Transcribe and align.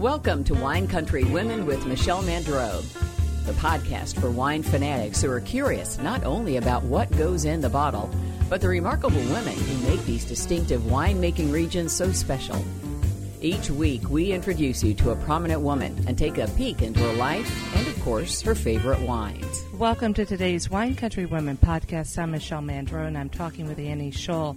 Welcome 0.00 0.44
to 0.44 0.54
Wine 0.54 0.88
Country 0.88 1.24
Women 1.24 1.66
with 1.66 1.84
Michelle 1.84 2.22
Mandreau, 2.22 2.80
the 3.44 3.52
podcast 3.52 4.18
for 4.18 4.30
wine 4.30 4.62
fanatics 4.62 5.20
who 5.20 5.30
are 5.30 5.42
curious 5.42 5.98
not 5.98 6.24
only 6.24 6.56
about 6.56 6.82
what 6.84 7.14
goes 7.18 7.44
in 7.44 7.60
the 7.60 7.68
bottle, 7.68 8.08
but 8.48 8.62
the 8.62 8.68
remarkable 8.68 9.20
women 9.24 9.52
who 9.52 9.90
make 9.90 10.02
these 10.06 10.24
distinctive 10.24 10.80
winemaking 10.80 11.52
regions 11.52 11.94
so 11.94 12.12
special. 12.12 12.56
Each 13.42 13.70
week, 13.70 14.08
we 14.08 14.32
introduce 14.32 14.82
you 14.82 14.94
to 14.94 15.10
a 15.10 15.16
prominent 15.16 15.60
woman 15.60 16.02
and 16.06 16.16
take 16.16 16.38
a 16.38 16.48
peek 16.48 16.80
into 16.80 17.00
her 17.00 17.12
life 17.12 17.76
and, 17.76 17.86
of 17.86 18.00
course, 18.00 18.40
her 18.40 18.54
favorite 18.54 19.02
wines. 19.02 19.64
Welcome 19.74 20.14
to 20.14 20.24
today's 20.24 20.70
Wine 20.70 20.94
Country 20.94 21.26
Women 21.26 21.58
podcast. 21.58 22.18
I'm 22.18 22.30
Michelle 22.30 22.62
Mandreau, 22.62 23.06
and 23.06 23.18
I'm 23.18 23.28
talking 23.28 23.66
with 23.66 23.78
Annie 23.78 24.12
Shull, 24.12 24.56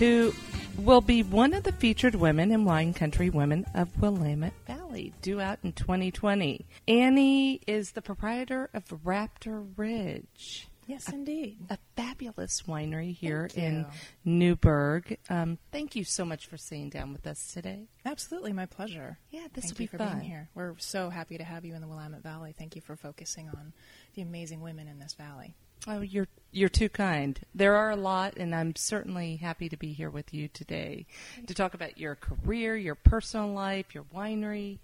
who 0.00 0.32
will 0.78 1.00
be 1.00 1.22
one 1.22 1.54
of 1.54 1.64
the 1.64 1.72
featured 1.72 2.14
women 2.14 2.52
in 2.52 2.64
Wine 2.64 2.94
Country 2.94 3.30
Women 3.30 3.66
of 3.74 3.88
Willamette 4.00 4.54
Valley, 4.66 4.79
due 5.22 5.40
out 5.40 5.58
in 5.62 5.72
2020. 5.72 6.66
Annie 6.88 7.60
is 7.66 7.92
the 7.92 8.02
proprietor 8.02 8.70
of 8.74 8.84
Raptor 9.04 9.66
Ridge. 9.76 10.68
Yes, 10.86 11.08
indeed. 11.08 11.56
A 11.70 11.78
fabulous 11.96 12.62
winery 12.62 13.14
here 13.14 13.48
in. 13.54 13.86
Newberg. 14.24 15.18
Um, 15.28 15.58
thank 15.70 15.94
you 15.94 16.02
so 16.02 16.24
much 16.24 16.48
for 16.48 16.56
sitting 16.56 16.90
down 16.90 17.12
with 17.12 17.28
us 17.28 17.52
today. 17.52 17.86
Absolutely, 18.04 18.52
my 18.52 18.66
pleasure. 18.66 19.16
Yeah, 19.30 19.46
this 19.52 19.66
Thank 19.66 19.74
will 19.74 19.78
be 19.78 19.86
for 19.86 19.98
fun. 19.98 20.18
being 20.18 20.28
here. 20.28 20.48
We're 20.54 20.74
so 20.78 21.08
happy 21.08 21.38
to 21.38 21.44
have 21.44 21.64
you 21.64 21.76
in 21.76 21.80
the 21.80 21.86
Willamette 21.86 22.24
Valley. 22.24 22.54
Thank 22.58 22.74
you 22.74 22.82
for 22.82 22.96
focusing 22.96 23.48
on 23.50 23.72
the 24.14 24.22
amazing 24.22 24.62
women 24.62 24.88
in 24.88 24.98
this 24.98 25.14
valley. 25.14 25.54
Oh, 25.86 26.00
you're 26.00 26.28
you're 26.52 26.68
too 26.68 26.88
kind. 26.88 27.38
There 27.54 27.76
are 27.76 27.90
a 27.90 27.96
lot, 27.96 28.36
and 28.36 28.54
I'm 28.54 28.74
certainly 28.76 29.36
happy 29.36 29.68
to 29.68 29.76
be 29.76 29.92
here 29.92 30.10
with 30.10 30.34
you 30.34 30.48
today 30.48 31.06
to 31.46 31.54
talk 31.54 31.74
about 31.74 31.96
your 31.98 32.16
career, 32.16 32.76
your 32.76 32.96
personal 32.96 33.48
life, 33.52 33.94
your 33.94 34.02
winery, 34.14 34.78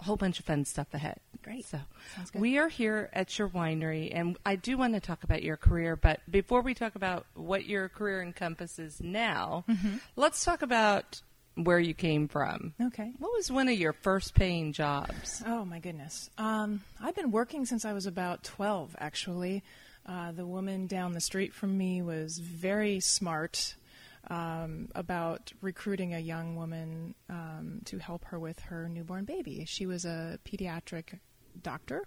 a 0.00 0.04
whole 0.04 0.16
bunch 0.16 0.38
of 0.40 0.46
fun 0.46 0.64
stuff 0.64 0.92
ahead. 0.94 1.20
Great. 1.42 1.66
So 1.66 1.78
good. 2.32 2.40
we 2.40 2.56
are 2.58 2.68
here 2.68 3.10
at 3.12 3.38
your 3.38 3.48
winery, 3.50 4.10
and 4.14 4.38
I 4.46 4.56
do 4.56 4.78
want 4.78 4.94
to 4.94 5.00
talk 5.00 5.24
about 5.24 5.42
your 5.42 5.56
career. 5.58 5.94
But 5.94 6.20
before 6.30 6.62
we 6.62 6.72
talk 6.74 6.94
about 6.94 7.26
what 7.34 7.66
your 7.66 7.88
career 7.90 8.22
encompasses 8.22 9.00
now, 9.00 9.64
Mm-hmm. 9.68 9.96
let's 10.16 10.42
talk 10.44 10.62
about 10.62 11.20
where 11.54 11.78
you 11.80 11.92
came 11.92 12.28
from. 12.28 12.72
Okay. 12.80 13.12
What 13.18 13.32
was 13.34 13.50
one 13.52 13.68
of 13.68 13.78
your 13.78 13.92
first 13.92 14.34
paying 14.34 14.72
jobs? 14.72 15.42
Oh 15.46 15.64
my 15.66 15.80
goodness. 15.80 16.30
Um, 16.38 16.80
I've 17.00 17.14
been 17.16 17.30
working 17.30 17.66
since 17.66 17.84
I 17.84 17.92
was 17.92 18.06
about 18.06 18.42
12, 18.44 18.96
actually. 18.98 19.62
Uh, 20.08 20.32
the 20.32 20.46
woman 20.46 20.86
down 20.86 21.12
the 21.12 21.20
street 21.20 21.52
from 21.52 21.76
me 21.76 22.00
was 22.00 22.38
very 22.38 22.98
smart 22.98 23.76
um, 24.30 24.88
about 24.94 25.52
recruiting 25.60 26.14
a 26.14 26.18
young 26.18 26.56
woman 26.56 27.14
um, 27.28 27.82
to 27.84 27.98
help 27.98 28.24
her 28.24 28.38
with 28.38 28.58
her 28.60 28.88
newborn 28.88 29.24
baby. 29.24 29.64
She 29.66 29.84
was 29.84 30.06
a 30.06 30.38
pediatric 30.46 31.18
doctor, 31.62 32.06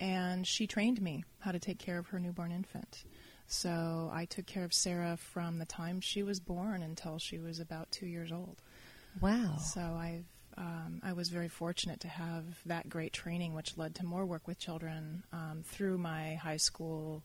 and 0.00 0.46
she 0.46 0.66
trained 0.66 1.00
me 1.00 1.24
how 1.38 1.52
to 1.52 1.60
take 1.60 1.78
care 1.78 1.98
of 1.98 2.08
her 2.08 2.18
newborn 2.18 2.50
infant. 2.50 3.04
So 3.46 4.10
I 4.12 4.24
took 4.24 4.46
care 4.46 4.64
of 4.64 4.74
Sarah 4.74 5.16
from 5.16 5.58
the 5.58 5.64
time 5.64 6.00
she 6.00 6.22
was 6.22 6.40
born 6.40 6.82
until 6.82 7.18
she 7.18 7.38
was 7.38 7.60
about 7.60 7.90
two 7.90 8.06
years 8.06 8.32
old. 8.32 8.60
Wow. 9.20 9.56
So 9.58 9.80
I've 9.80 10.26
um, 10.58 11.00
I 11.04 11.12
was 11.12 11.28
very 11.28 11.48
fortunate 11.48 12.00
to 12.00 12.08
have 12.08 12.44
that 12.66 12.88
great 12.88 13.12
training, 13.12 13.54
which 13.54 13.78
led 13.78 13.94
to 13.96 14.04
more 14.04 14.26
work 14.26 14.48
with 14.48 14.58
children 14.58 15.22
um, 15.32 15.62
through 15.64 15.98
my 15.98 16.34
high 16.34 16.56
school 16.56 17.22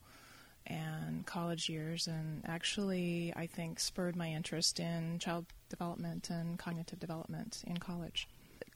and 0.67 1.25
college 1.25 1.67
years, 1.67 2.07
and 2.07 2.43
actually 2.45 3.33
I 3.35 3.47
think 3.47 3.79
spurred 3.79 4.15
my 4.15 4.29
interest 4.29 4.79
in 4.79 5.19
child 5.19 5.45
development 5.69 6.29
and 6.29 6.59
cognitive 6.59 6.99
development 6.99 7.63
in 7.65 7.77
college. 7.77 8.27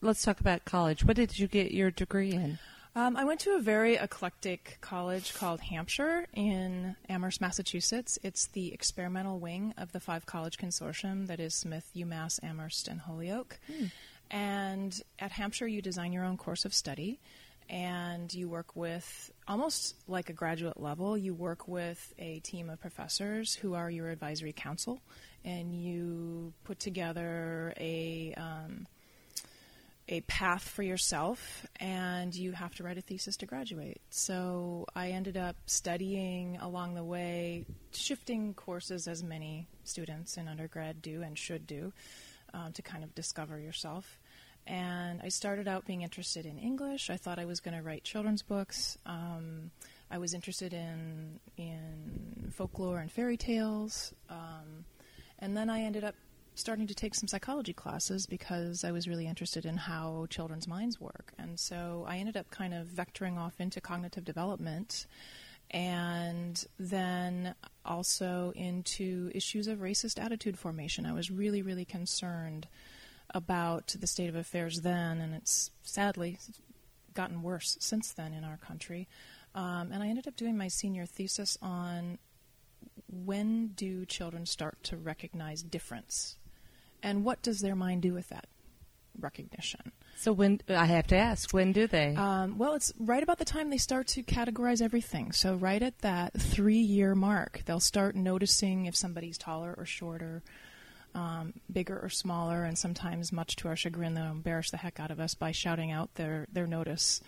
Let's 0.02 0.24
talk 0.24 0.40
about 0.40 0.66
college. 0.66 1.06
What 1.06 1.16
did 1.16 1.38
you 1.38 1.48
get 1.48 1.72
your 1.72 1.92
degree 1.92 2.32
in? 2.32 2.60
Um, 2.96 3.16
I 3.16 3.26
went 3.26 3.40
to 3.42 3.52
a 3.56 3.60
very 3.60 3.96
eclectic 3.96 4.80
college 4.82 5.36
called 5.36 5.62
Hampshire 5.62 6.26
in 6.34 6.96
Amherst, 7.08 7.42
Massachusetts. 7.42 8.18
It's 8.24 8.48
the 8.48 8.74
experimental 8.74 9.38
wing 9.38 9.76
of 9.78 9.92
the 9.92 10.00
five 10.00 10.26
college 10.26 10.58
consortium 10.58 11.28
that 11.28 11.40
is 11.40 11.54
Smith, 11.54 11.92
UMass, 11.96 12.40
Amherst, 12.42 12.88
and 12.88 13.02
Holyoke. 13.02 13.60
And 14.30 15.00
at 15.20 15.32
Hampshire, 15.32 15.68
you 15.68 15.82
design 15.82 16.12
your 16.14 16.26
own 16.26 16.38
course 16.38 16.66
of 16.66 16.74
study 16.74 17.20
and 17.70 18.34
you 18.34 18.48
work 18.48 18.76
with 18.76 19.32
almost 19.48 19.96
like 20.08 20.30
a 20.30 20.34
graduate 20.34 20.80
level. 20.80 21.18
You 21.18 21.34
work 21.34 21.68
with 21.68 22.14
a 22.18 22.40
team 22.40 22.70
of 22.70 22.80
professors 22.80 23.56
who 23.56 23.74
are 23.74 23.90
your 23.90 24.10
advisory 24.10 24.54
council, 24.54 25.02
and 25.44 25.74
you 25.74 26.54
put 26.64 26.80
together 26.80 27.74
a 27.78 28.34
um, 28.38 28.88
a 30.10 30.22
path 30.22 30.64
for 30.64 30.84
yourself 30.84 31.66
and 31.82 32.34
you 32.34 32.54
have 32.54 32.74
to 32.76 32.84
write 32.84 32.98
a 32.98 33.02
thesis 33.02 33.36
to 33.36 33.46
graduate. 33.46 34.00
So 34.10 34.86
I 34.96 35.10
ended 35.10 35.36
up 35.36 35.58
studying 35.66 36.58
along 36.62 36.96
the 36.96 37.04
way, 37.04 37.66
shifting 37.92 38.54
courses 38.54 39.10
as 39.10 39.22
many 39.22 39.68
students 39.84 40.38
in 40.38 40.48
undergrad 40.48 41.02
do 41.02 41.24
and 41.24 41.38
should 41.38 41.68
do 41.68 41.92
um, 42.58 42.74
to 42.74 42.82
kind 42.82 43.04
of 43.04 43.14
discover 43.14 43.60
yourself. 43.60 44.20
And 44.66 45.22
I 45.22 45.30
started 45.30 45.68
out 45.68 45.86
being 45.86 46.02
interested 46.02 46.46
in 46.46 46.58
English. 46.58 47.10
I 47.10 47.16
thought 47.16 47.40
I 47.40 47.46
was 47.46 47.62
going 47.62 47.78
to 47.78 47.84
write 47.84 48.04
children's 48.04 48.42
books. 48.42 48.98
Um, 49.06 49.72
I 50.12 50.18
was 50.18 50.34
interested 50.34 50.74
in 50.74 51.40
in 51.56 52.52
folklore 52.54 53.00
and 53.00 53.12
fairy 53.12 53.38
tales. 53.38 54.14
Um, 54.30 54.86
and 55.40 55.56
then 55.56 55.70
I 55.70 55.82
ended 55.82 56.04
up 56.04 56.16
starting 56.56 56.88
to 56.88 56.96
take 56.96 57.14
some 57.14 57.28
psychology 57.28 57.74
classes 57.74 58.26
because 58.26 58.84
I 58.84 58.92
was 58.92 59.08
really 59.08 59.28
interested 59.28 59.66
in 59.66 59.78
how 59.78 60.26
children's 60.30 60.68
minds 60.68 61.00
work. 61.00 61.34
And 61.38 61.60
so 61.60 62.04
I 62.08 62.18
ended 62.18 62.36
up 62.36 62.50
kind 62.50 62.74
of 62.74 62.88
vectoring 62.88 63.38
off 63.38 63.62
into 63.62 63.80
cognitive 63.80 64.26
development 64.26 65.06
and 65.72 66.66
then 66.80 67.56
also 67.86 68.54
into 68.56 69.32
issues 69.34 69.68
of 69.68 69.80
racist 69.80 70.24
attitude 70.24 70.58
formation. 70.58 71.06
I 71.06 71.14
was 71.14 71.30
really, 71.30 71.62
really 71.62 71.86
concerned 71.86 72.68
about 73.34 73.96
the 74.00 74.08
state 74.08 74.30
of 74.30 74.36
affairs 74.36 74.82
then, 74.82 75.20
and 75.20 75.34
it's 75.34 75.72
sadly 75.84 76.40
gotten 77.14 77.42
worse 77.42 77.78
since 77.80 78.14
then 78.14 78.34
in 78.34 78.44
our 78.44 78.58
country. 78.58 79.08
Um, 79.56 79.92
and 79.92 80.04
I 80.04 80.08
ended 80.08 80.28
up 80.28 80.36
doing 80.36 80.58
my 80.58 80.68
senior 80.68 81.06
thesis 81.06 81.58
on 81.62 82.20
when 83.10 83.70
do 83.70 84.06
children 84.06 84.46
start 84.46 84.82
to 84.84 84.98
recognize 84.98 85.64
difference 85.64 86.38
and 87.02 87.24
what 87.24 87.42
does 87.42 87.62
their 87.62 87.76
mind 87.76 88.02
do 88.02 88.14
with 88.14 88.30
that 88.30 88.48
recognition 89.20 89.92
So 90.20 90.34
when 90.34 90.62
I 90.68 90.86
have 90.86 91.08
to 91.08 91.16
ask, 91.16 91.54
when 91.54 91.72
do 91.72 91.88
they? 91.88 92.16
um, 92.16 92.58
well 92.58 92.74
it's 92.74 92.92
right 93.00 93.22
about 93.24 93.38
the 93.38 93.46
time 93.46 93.70
they 93.70 93.78
start 93.78 94.08
to 94.08 94.24
categorize 94.24 94.82
everything 94.82 95.32
so 95.32 95.56
right 95.56 95.82
at 95.82 96.00
that 96.00 96.34
three 96.34 96.80
year 96.80 97.16
mark 97.16 97.62
they'll 97.66 97.80
start 97.80 98.16
noticing 98.16 98.86
if 98.86 98.96
somebody's 98.96 99.38
taller 99.38 99.74
or 99.78 99.86
shorter 99.86 100.42
um, 101.16 101.54
bigger 101.72 102.00
or 102.00 102.10
smaller 102.10 102.64
and 102.64 102.78
sometimes 102.78 103.32
much 103.32 103.56
to 103.58 103.68
our 103.68 103.76
chagrin 103.76 104.14
they'll 104.14 104.26
embarrass 104.26 104.72
the 104.72 104.78
heck 104.78 105.00
out 105.00 105.12
of 105.12 105.20
us 105.20 105.34
by 105.36 105.52
shouting 105.52 105.92
out 105.92 106.14
their, 106.16 106.48
their 106.52 106.68
notice 106.68 107.22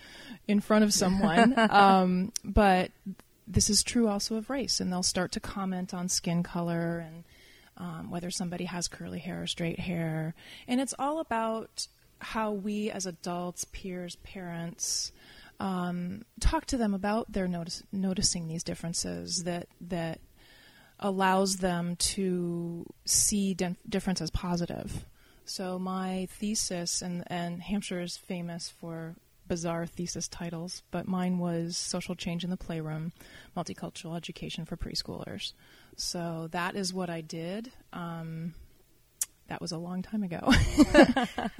in 0.48 0.60
front 0.60 0.84
of 0.84 0.94
someone 0.94 1.54
um, 1.70 2.32
but 2.44 2.92
this 3.48 3.70
is 3.70 3.82
true 3.84 4.08
also 4.08 4.36
of 4.36 4.50
race 4.50 4.80
and 4.80 4.92
they'll 4.92 5.04
start 5.04 5.32
to 5.32 5.40
comment 5.40 5.94
on 5.94 6.08
skin 6.10 6.44
color 6.44 7.00
and 7.00 7.24
um, 7.80 8.12
whether 8.12 8.30
somebody 8.30 8.66
has 8.66 8.88
curly 8.88 9.20
hair 9.20 9.44
or 9.44 9.48
straight 9.48 9.80
hair. 9.80 10.36
And 10.68 10.82
it's 10.82 10.94
all 11.00 11.20
about 11.22 11.88
how 12.20 12.52
we 12.52 12.92
as 12.92 13.06
adults, 13.06 13.66
peers, 13.66 14.16
parents, 14.18 15.12
um, 15.60 16.24
talk 16.40 16.66
to 16.68 16.78
them 16.78 16.94
about 16.94 17.32
their 17.32 17.48
notice, 17.48 17.84
noticing 17.92 18.48
these 18.48 18.64
differences 18.64 19.44
that 19.44 19.68
that 19.82 20.20
allows 21.00 21.58
them 21.58 21.96
to 21.96 22.86
see 23.06 23.54
dif- 23.54 23.78
difference 23.88 24.22
as 24.22 24.30
positive. 24.32 25.06
So 25.46 25.80
my 25.80 26.28
thesis, 26.30 27.02
and, 27.02 27.24
and 27.28 27.62
Hampshire 27.62 28.02
is 28.02 28.18
famous 28.18 28.70
for 28.70 29.16
bizarre 29.48 29.88
thesis 29.88 30.28
titles, 30.28 30.84
but 30.92 31.08
mine 31.08 31.40
was 31.40 31.76
Social 31.76 32.16
Change 32.16 32.44
in 32.44 32.52
the 32.52 32.58
Playroom, 32.58 33.14
Multicultural 33.58 34.16
Education 34.16 34.66
for 34.66 34.78
Preschoolers. 34.78 35.54
So 35.96 36.50
that 36.52 36.76
is 36.76 36.94
what 36.94 37.10
I 37.10 37.22
did. 37.22 37.72
Um, 37.92 38.54
that 39.50 39.62
was 39.62 39.72
a 39.72 39.78
long 39.78 40.02
time 40.02 40.24
ago, 40.24 40.40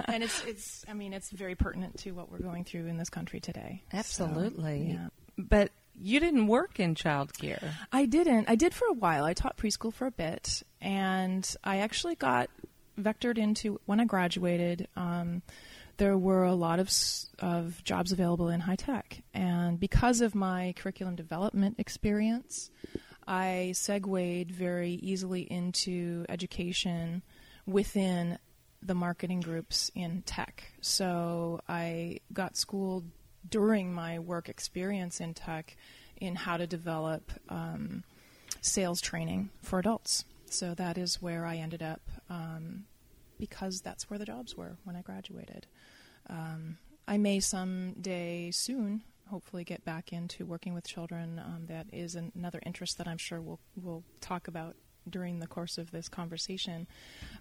and 0.06 0.22
it's 0.24 0.44
it's. 0.44 0.84
I 0.88 0.94
mean, 0.94 1.12
it's 1.12 1.30
very 1.30 1.54
pertinent 1.54 1.98
to 2.00 2.12
what 2.12 2.30
we're 2.30 2.38
going 2.38 2.64
through 2.64 2.86
in 2.86 2.96
this 2.96 3.10
country 3.10 3.40
today. 3.40 3.82
So, 3.92 3.98
Absolutely. 3.98 4.92
yeah. 4.92 5.08
But 5.36 5.70
you 6.00 6.20
didn't 6.20 6.46
work 6.46 6.80
in 6.80 6.94
childcare. 6.94 7.72
I 7.92 8.06
didn't. 8.06 8.48
I 8.48 8.54
did 8.54 8.74
for 8.74 8.86
a 8.88 8.94
while. 8.94 9.24
I 9.24 9.34
taught 9.34 9.56
preschool 9.56 9.92
for 9.92 10.06
a 10.06 10.10
bit, 10.10 10.62
and 10.80 11.48
I 11.62 11.78
actually 11.78 12.14
got 12.14 12.48
vectored 12.98 13.38
into 13.38 13.80
when 13.86 14.00
I 14.00 14.04
graduated. 14.04 14.88
Um, 14.96 15.42
there 15.98 16.16
were 16.16 16.44
a 16.44 16.54
lot 16.54 16.80
of 16.80 16.90
of 17.40 17.84
jobs 17.84 18.12
available 18.12 18.48
in 18.48 18.60
high 18.60 18.76
tech, 18.76 19.22
and 19.34 19.78
because 19.78 20.20
of 20.20 20.34
my 20.34 20.74
curriculum 20.76 21.16
development 21.16 21.76
experience, 21.78 22.70
I 23.26 23.72
segued 23.74 24.50
very 24.50 24.92
easily 24.92 25.42
into 25.42 26.24
education 26.28 27.22
within 27.66 28.38
the 28.82 28.94
marketing 28.94 29.40
groups 29.40 29.90
in 29.94 30.22
tech. 30.22 30.72
So 30.80 31.60
I 31.68 32.20
got 32.32 32.56
schooled 32.56 33.04
during 33.48 33.92
my 33.92 34.18
work 34.18 34.48
experience 34.48 35.20
in 35.20 35.34
tech 35.34 35.76
in 36.16 36.34
how 36.34 36.56
to 36.56 36.66
develop 36.66 37.30
um, 37.48 38.04
sales 38.60 39.00
training 39.00 39.50
for 39.62 39.78
adults. 39.78 40.24
So 40.46 40.74
that 40.74 40.98
is 40.98 41.22
where 41.22 41.44
I 41.46 41.56
ended 41.56 41.82
up 41.82 42.02
um, 42.28 42.84
because 43.38 43.80
that's 43.80 44.10
where 44.10 44.18
the 44.18 44.24
jobs 44.24 44.56
were 44.56 44.76
when 44.84 44.96
I 44.96 45.02
graduated. 45.02 45.66
Um, 46.28 46.78
I 47.08 47.18
may 47.18 47.40
someday 47.40 48.50
soon, 48.50 49.02
hopefully, 49.28 49.64
get 49.64 49.84
back 49.84 50.12
into 50.12 50.44
working 50.44 50.74
with 50.74 50.86
children. 50.86 51.38
Um, 51.38 51.66
that 51.68 51.86
is 51.92 52.14
an- 52.14 52.32
another 52.34 52.60
interest 52.64 52.98
that 52.98 53.08
I'm 53.08 53.18
sure 53.18 53.40
we'll 53.40 53.60
we'll 53.76 54.04
talk 54.20 54.48
about 54.48 54.76
during 55.10 55.38
the 55.40 55.46
course 55.46 55.78
of 55.78 55.90
this 55.90 56.08
conversation. 56.08 56.86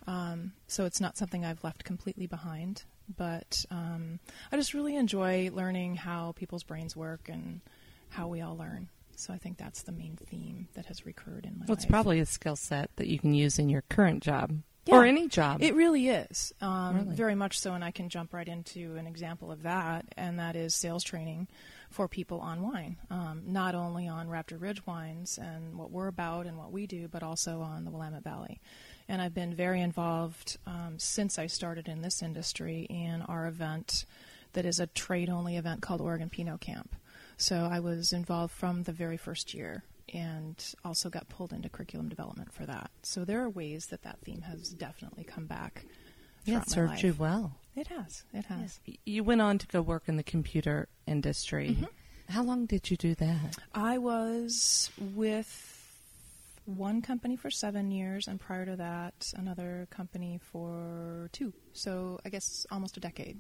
Um, 0.08 0.54
so 0.68 0.86
it's 0.86 1.00
not 1.02 1.18
something 1.18 1.46
I've 1.46 1.64
left 1.64 1.84
completely 1.84 2.28
behind, 2.28 2.84
but 3.18 3.66
um, 3.72 4.20
I 4.52 4.58
just 4.58 4.74
really 4.74 4.96
enjoy 4.96 5.50
learning 5.54 5.96
how 5.96 6.34
people's 6.34 6.64
brains 6.64 6.96
work 6.96 7.30
and 7.30 7.62
how 8.10 8.28
we 8.28 8.42
all 8.42 8.58
learn. 8.58 8.90
So 9.16 9.34
I 9.34 9.38
think 9.38 9.58
that's 9.58 9.82
the 9.84 9.92
main 9.92 10.18
theme 10.18 10.70
that 10.76 10.86
has 10.86 11.06
recurred 11.06 11.46
in 11.46 11.52
my 11.60 11.66
Well, 11.68 11.76
life. 11.76 11.80
it's 11.80 11.86
probably 11.86 12.20
a 12.20 12.26
skill 12.26 12.56
set 12.56 12.90
that 12.96 13.08
you 13.08 13.20
can 13.20 13.34
use 13.34 13.60
in 13.60 13.68
your 13.70 13.82
current 13.90 14.24
job 14.24 14.52
or 14.88 15.04
any 15.06 15.28
job. 15.28 15.62
It 15.62 15.76
really 15.76 16.08
is. 16.08 16.54
Um, 16.62 16.96
Really? 16.96 17.16
Very 17.16 17.36
much 17.36 17.60
so, 17.60 17.74
and 17.74 17.84
I 17.84 17.92
can 17.92 18.10
jump 18.10 18.34
right 18.34 18.48
into 18.48 18.96
an 18.96 19.06
example 19.06 19.52
of 19.52 19.64
that, 19.64 20.06
and 20.18 20.40
that 20.40 20.56
is 20.56 20.74
sales 20.74 21.04
training 21.04 21.48
for 21.90 22.08
people 22.08 22.40
on 22.40 22.62
wine. 22.62 22.98
Um, 23.10 23.44
not 23.46 23.76
only 23.76 24.08
on 24.08 24.28
Raptor 24.28 24.62
Ridge 24.62 24.86
wines 24.86 25.40
and 25.42 25.78
what 25.78 25.92
we're 25.92 26.08
about 26.08 26.46
and 26.46 26.58
what 26.58 26.72
we 26.72 26.86
do, 26.86 27.08
but 27.08 27.24
also 27.24 27.62
on 27.62 27.86
the 27.86 27.92
Willamette 27.92 28.24
Valley. 28.24 28.62
And 29.08 29.22
I've 29.22 29.34
been 29.34 29.56
very 29.56 29.82
involved 29.82 30.58
um, 30.68 30.96
since 30.98 31.40
I 31.40 31.48
started 31.48 31.88
in 31.88 32.02
this 32.02 32.22
industry 32.22 32.86
in 32.90 33.24
our 33.24 33.48
event 33.48 34.06
that 34.54 34.66
is 34.66 34.80
a 34.80 34.88
trade 34.88 35.30
only 35.30 35.58
event 35.58 35.82
called 35.82 36.02
Oregon 36.02 36.30
Pinot 36.30 36.62
Camp. 36.62 36.96
So 37.38 37.68
I 37.72 37.80
was 37.80 38.12
involved 38.12 38.54
from 38.54 38.84
the 38.84 38.92
very 38.92 39.18
first 39.18 39.54
year 39.54 39.84
and 40.14 40.56
also 40.84 41.10
got 41.10 41.30
pulled 41.30 41.54
into 41.54 41.70
curriculum 41.70 42.10
development 42.10 42.52
for 42.54 42.66
that. 42.66 42.90
So 43.04 43.26
there 43.26 43.42
are 43.42 43.50
ways 43.50 43.88
that 43.88 44.04
that 44.04 44.20
theme 44.24 44.42
has 44.42 44.70
definitely 44.70 45.24
come 45.24 45.46
back. 45.46 45.86
yeah, 46.46 46.62
it 46.62 46.70
served 46.70 47.02
you 47.02 47.16
well. 47.18 47.59
It 47.76 47.88
has. 47.88 48.24
It 48.34 48.46
has. 48.46 48.80
You 49.06 49.24
went 49.24 49.42
on 49.42 49.58
to 49.60 49.68
go 49.68 49.82
work 49.82 50.04
in 50.08 50.18
the 50.18 50.24
computer 50.24 50.88
industry. 51.08 51.70
Mm-hmm. 51.72 51.86
How 52.30 52.44
long 52.44 52.66
did 52.66 52.92
you 52.92 52.98
do 52.98 53.16
that? 53.16 53.58
I 53.74 53.98
was 53.98 54.92
with 55.00 55.76
one 56.66 57.02
company 57.02 57.36
for 57.36 57.50
seven 57.50 57.90
years, 57.92 58.28
and 58.28 58.40
prior 58.40 58.66
to 58.66 58.76
that, 58.76 59.34
another 59.36 59.88
company 59.90 60.40
for 60.52 61.30
two. 61.32 61.54
So 61.74 62.20
I 62.26 62.30
guess 62.30 62.66
almost 62.72 62.98
a 62.98 63.00
decade. 63.00 63.40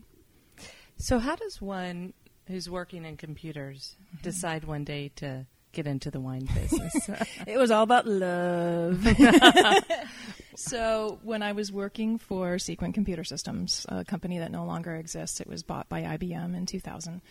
So, 0.97 1.19
how 1.19 1.35
does 1.35 1.61
one 1.61 2.13
who's 2.47 2.69
working 2.69 3.05
in 3.05 3.17
computers 3.17 3.95
Mm-hmm. 4.07 4.23
decide 4.23 4.63
one 4.65 4.83
day 4.83 5.11
to 5.17 5.45
get 5.71 5.87
into 5.87 6.11
the 6.11 6.19
wine 6.19 6.47
business? 6.53 7.09
It 7.47 7.57
was 7.57 7.71
all 7.71 7.83
about 7.83 8.07
love. 8.07 9.05
so 10.55 11.19
when 11.23 11.41
I 11.41 11.53
was 11.53 11.71
working 11.71 12.17
for 12.17 12.59
Sequent 12.59 12.93
Computer 12.93 13.23
Systems, 13.23 13.85
a 13.89 14.03
company 14.05 14.39
that 14.39 14.51
no 14.51 14.65
longer 14.65 14.95
exists, 14.95 15.39
it 15.39 15.47
was 15.47 15.63
bought 15.63 15.89
by 15.89 16.01
IBM 16.01 16.55
in 16.55 16.65
2000. 16.65 17.21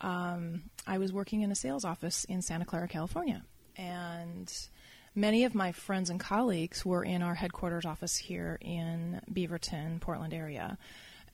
Um, 0.00 0.62
I 0.86 0.98
was 0.98 1.12
working 1.12 1.42
in 1.42 1.52
a 1.52 1.54
sales 1.54 1.84
office 1.84 2.24
in 2.24 2.42
Santa 2.42 2.64
Clara, 2.64 2.88
California, 2.88 3.42
and 3.76 4.50
many 5.14 5.44
of 5.44 5.54
my 5.54 5.72
friends 5.72 6.08
and 6.08 6.18
colleagues 6.18 6.86
were 6.86 7.04
in 7.04 7.22
our 7.22 7.34
headquarters 7.34 7.84
office 7.84 8.16
here 8.16 8.58
in 8.60 9.20
Beaverton, 9.30 10.00
Portland 10.00 10.32
area. 10.32 10.78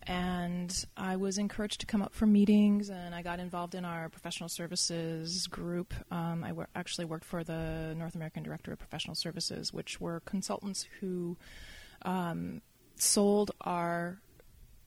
And 0.06 0.84
I 0.96 1.16
was 1.16 1.36
encouraged 1.36 1.80
to 1.80 1.86
come 1.86 2.00
up 2.00 2.14
for 2.14 2.26
meetings, 2.26 2.90
and 2.90 3.12
I 3.12 3.22
got 3.22 3.40
involved 3.40 3.74
in 3.74 3.84
our 3.84 4.08
professional 4.08 4.48
services 4.48 5.48
group. 5.48 5.92
Um, 6.12 6.44
I 6.44 6.52
wor- 6.52 6.68
actually 6.76 7.06
worked 7.06 7.24
for 7.24 7.42
the 7.42 7.94
North 7.96 8.14
American 8.14 8.44
Director 8.44 8.72
of 8.72 8.78
Professional 8.78 9.16
Services, 9.16 9.72
which 9.72 10.00
were 10.00 10.20
consultants 10.20 10.86
who 11.00 11.36
um, 12.02 12.62
sold 12.94 13.50
our 13.60 14.20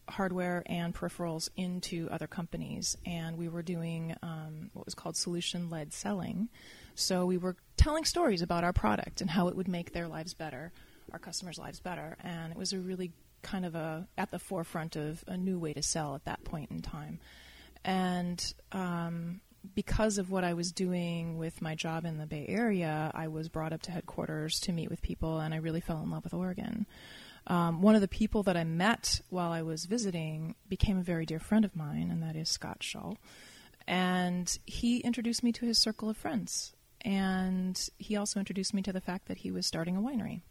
hardware 0.09 0.63
and 0.65 0.95
peripherals 0.95 1.49
into 1.55 2.07
other 2.09 2.27
companies, 2.27 2.97
and 3.05 3.37
we 3.37 3.47
were 3.47 3.61
doing 3.61 4.15
um, 4.23 4.69
what 4.73 4.85
was 4.85 4.95
called 4.95 5.15
solution 5.17 5.69
led 5.69 5.93
selling. 5.93 6.49
So 6.95 7.25
we 7.25 7.37
were 7.37 7.55
telling 7.77 8.05
stories 8.05 8.41
about 8.41 8.63
our 8.63 8.73
product 8.73 9.21
and 9.21 9.29
how 9.29 9.47
it 9.49 9.55
would 9.55 9.67
make 9.67 9.93
their 9.93 10.07
lives 10.07 10.33
better, 10.33 10.71
our 11.11 11.19
customers' 11.19 11.59
lives 11.59 11.79
better, 11.79 12.17
and 12.23 12.51
it 12.51 12.57
was 12.57 12.73
a 12.73 12.79
really 12.79 13.11
kind 13.41 13.65
of 13.65 13.75
a 13.75 14.07
at 14.17 14.31
the 14.31 14.39
forefront 14.39 14.95
of 14.95 15.23
a 15.27 15.37
new 15.37 15.59
way 15.59 15.73
to 15.73 15.83
sell 15.83 16.15
at 16.15 16.25
that 16.25 16.43
point 16.43 16.71
in 16.71 16.81
time. 16.81 17.19
And 17.83 18.53
um, 18.71 19.41
because 19.75 20.17
of 20.17 20.31
what 20.31 20.43
I 20.43 20.53
was 20.53 20.71
doing 20.71 21.37
with 21.37 21.61
my 21.61 21.75
job 21.75 22.05
in 22.05 22.17
the 22.17 22.25
Bay 22.25 22.45
Area, 22.47 23.11
I 23.13 23.27
was 23.27 23.49
brought 23.49 23.73
up 23.73 23.81
to 23.83 23.91
headquarters 23.91 24.59
to 24.61 24.71
meet 24.71 24.89
with 24.89 25.01
people, 25.01 25.39
and 25.39 25.53
I 25.53 25.57
really 25.57 25.81
fell 25.81 26.01
in 26.01 26.11
love 26.11 26.23
with 26.23 26.33
Oregon. 26.33 26.85
Um, 27.47 27.81
one 27.81 27.95
of 27.95 28.01
the 28.01 28.07
people 28.07 28.43
that 28.43 28.57
I 28.57 28.63
met 28.63 29.21
while 29.29 29.51
I 29.51 29.61
was 29.61 29.85
visiting 29.85 30.55
became 30.67 30.97
a 30.97 31.03
very 31.03 31.25
dear 31.25 31.39
friend 31.39 31.65
of 31.65 31.75
mine, 31.75 32.09
and 32.11 32.21
that 32.23 32.35
is 32.35 32.49
Scott 32.49 32.83
Shull. 32.83 33.17
And 33.87 34.55
he 34.65 34.99
introduced 34.99 35.43
me 35.43 35.51
to 35.53 35.65
his 35.65 35.79
circle 35.79 36.09
of 36.09 36.17
friends. 36.17 36.73
And 37.01 37.79
he 37.97 38.15
also 38.15 38.39
introduced 38.39 38.73
me 38.73 38.81
to 38.83 38.93
the 38.93 39.01
fact 39.01 39.27
that 39.27 39.37
he 39.37 39.51
was 39.51 39.65
starting 39.65 39.95
a 39.95 40.01
winery. 40.01 40.41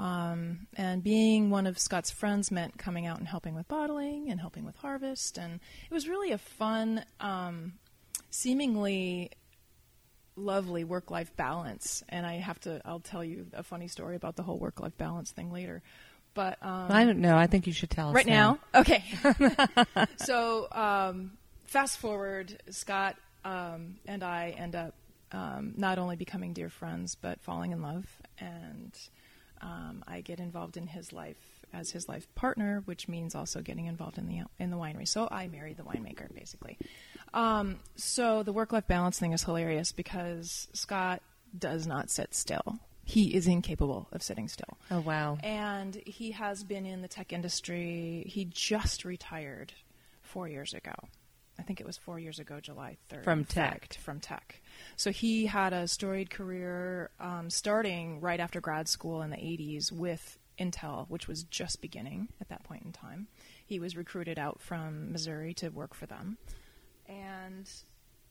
Um, 0.00 0.66
and 0.78 1.04
being 1.04 1.50
one 1.50 1.66
of 1.66 1.78
Scott's 1.78 2.10
friends 2.10 2.50
meant 2.50 2.78
coming 2.78 3.06
out 3.06 3.18
and 3.18 3.28
helping 3.28 3.54
with 3.54 3.68
bottling 3.68 4.30
and 4.30 4.40
helping 4.40 4.64
with 4.64 4.76
harvest. 4.76 5.36
And 5.36 5.60
it 5.90 5.92
was 5.92 6.08
really 6.08 6.32
a 6.32 6.38
fun, 6.38 7.04
um, 7.20 7.74
seemingly 8.30 9.30
lovely 10.36 10.84
work 10.84 11.10
life 11.10 11.36
balance. 11.36 12.02
And 12.08 12.24
I 12.24 12.36
have 12.36 12.58
to, 12.60 12.80
I'll 12.86 13.00
tell 13.00 13.22
you 13.22 13.48
a 13.52 13.62
funny 13.62 13.88
story 13.88 14.16
about 14.16 14.36
the 14.36 14.42
whole 14.42 14.58
work 14.58 14.80
life 14.80 14.96
balance 14.96 15.32
thing 15.32 15.52
later. 15.52 15.82
But 16.32 16.56
um, 16.62 16.86
I 16.90 17.04
don't 17.04 17.18
know. 17.18 17.36
I 17.36 17.46
think 17.46 17.66
you 17.66 17.74
should 17.74 17.90
tell 17.90 18.08
us 18.08 18.14
right 18.14 18.26
now. 18.26 18.58
Okay. 18.74 19.04
so 20.16 20.66
um, 20.72 21.32
fast 21.64 21.98
forward, 21.98 22.62
Scott 22.70 23.16
um, 23.44 23.96
and 24.06 24.22
I 24.22 24.54
end 24.56 24.76
up 24.76 24.94
um, 25.32 25.74
not 25.76 25.98
only 25.98 26.16
becoming 26.16 26.54
dear 26.54 26.70
friends, 26.70 27.16
but 27.16 27.42
falling 27.42 27.72
in 27.72 27.82
love, 27.82 28.06
and 28.38 28.96
um, 29.60 30.04
I 30.06 30.20
get 30.20 30.40
involved 30.40 30.76
in 30.76 30.86
his 30.86 31.12
life 31.12 31.36
as 31.72 31.90
his 31.90 32.08
life 32.08 32.26
partner, 32.34 32.82
which 32.84 33.08
means 33.08 33.34
also 33.34 33.60
getting 33.60 33.86
involved 33.86 34.18
in 34.18 34.26
the 34.26 34.42
in 34.58 34.70
the 34.70 34.76
winery. 34.76 35.06
So 35.06 35.28
I 35.30 35.48
married 35.48 35.76
the 35.76 35.82
winemaker, 35.84 36.32
basically. 36.34 36.78
Um, 37.32 37.78
so 37.96 38.42
the 38.42 38.52
work 38.52 38.72
life 38.72 38.86
balance 38.86 39.18
thing 39.18 39.32
is 39.32 39.44
hilarious 39.44 39.92
because 39.92 40.68
Scott 40.72 41.22
does 41.56 41.86
not 41.86 42.10
sit 42.10 42.34
still. 42.34 42.80
He 43.04 43.34
is 43.34 43.46
incapable 43.46 44.08
of 44.12 44.22
sitting 44.22 44.48
still. 44.48 44.78
Oh 44.90 45.00
wow. 45.00 45.38
And 45.42 45.94
he 46.06 46.32
has 46.32 46.62
been 46.64 46.86
in 46.86 47.02
the 47.02 47.08
tech 47.08 47.32
industry. 47.32 48.24
He 48.26 48.44
just 48.44 49.04
retired 49.04 49.72
four 50.22 50.48
years 50.48 50.74
ago. 50.74 50.94
I 51.58 51.62
think 51.62 51.80
it 51.80 51.86
was 51.86 51.98
four 51.98 52.18
years 52.18 52.38
ago, 52.38 52.58
July 52.60 52.96
3rd. 53.12 53.24
From 53.24 53.44
tech. 53.44 53.80
fact, 53.80 53.98
From 53.98 54.18
tech. 54.18 54.62
So 54.96 55.10
he 55.10 55.46
had 55.46 55.72
a 55.72 55.88
storied 55.88 56.30
career 56.30 57.10
um, 57.20 57.50
starting 57.50 58.20
right 58.20 58.40
after 58.40 58.60
grad 58.60 58.88
school 58.88 59.22
in 59.22 59.30
the 59.30 59.36
80s 59.36 59.90
with 59.92 60.38
Intel, 60.58 61.08
which 61.08 61.26
was 61.26 61.44
just 61.44 61.80
beginning 61.80 62.28
at 62.40 62.48
that 62.48 62.62
point 62.64 62.82
in 62.84 62.92
time. 62.92 63.28
He 63.64 63.78
was 63.78 63.96
recruited 63.96 64.38
out 64.38 64.60
from 64.60 65.12
Missouri 65.12 65.54
to 65.54 65.70
work 65.70 65.94
for 65.94 66.06
them. 66.06 66.38
And 67.06 67.68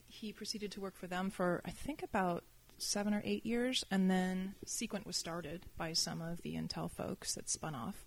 he 0.07 0.31
proceeded 0.31 0.71
to 0.73 0.81
work 0.81 0.95
for 0.95 1.07
them 1.07 1.29
for, 1.29 1.61
I 1.65 1.71
think, 1.71 2.03
about 2.03 2.43
seven 2.77 3.13
or 3.13 3.21
eight 3.25 3.45
years, 3.45 3.85
and 3.91 4.09
then 4.09 4.55
Sequent 4.65 5.05
was 5.05 5.17
started 5.17 5.65
by 5.77 5.93
some 5.93 6.21
of 6.21 6.41
the 6.41 6.55
Intel 6.55 6.89
folks 6.89 7.35
that 7.35 7.49
spun 7.49 7.75
off, 7.75 8.05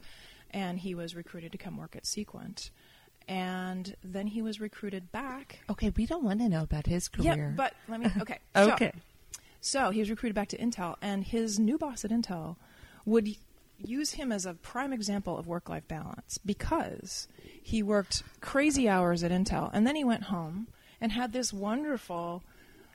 and 0.51 0.79
he 0.79 0.95
was 0.95 1.15
recruited 1.15 1.53
to 1.53 1.59
come 1.59 1.77
work 1.77 1.95
at 1.95 2.07
Sequent. 2.07 2.71
And 3.29 3.95
then 4.03 4.27
he 4.27 4.43
was 4.43 4.61
recruited 4.61 5.13
back. 5.13 5.61
Okay, 5.71 5.93
we 5.97 6.07
don't 6.07 6.25
want 6.25 6.41
to 6.41 6.49
know 6.49 6.63
about 6.63 6.87
his 6.87 7.09
career. 7.09 7.49
Yeah, 7.51 7.53
but 7.57 7.75
let 7.89 8.01
me. 8.01 8.07
Okay. 8.21 8.39
so- 8.57 8.73
okay. 8.73 8.93
so 9.61 9.91
he 9.91 10.01
was 10.01 10.11
recruited 10.11 10.35
back 10.35 10.49
to 10.49 10.59
Intel, 10.59 10.97
and 11.03 11.25
his 11.25 11.59
new 11.59 11.79
boss 11.79 12.05
at 12.05 12.11
Intel 12.11 12.57
would 13.05 13.37
use 13.79 14.13
him 14.13 14.31
as 14.31 14.47
a 14.47 14.55
prime 14.55 14.93
example 14.93 15.37
of 15.37 15.47
work 15.47 15.69
life 15.69 15.87
balance 15.89 16.39
because 16.45 17.27
he 17.63 17.83
worked 17.83 18.23
crazy 18.41 18.89
hours 18.89 19.25
at 19.25 19.31
Intel, 19.31 19.71
and 19.73 19.87
then 19.87 19.97
he 19.97 20.05
went 20.05 20.25
home 20.25 20.69
and 21.01 21.13
had 21.13 21.33
this 21.33 21.53
wonderful 21.53 22.43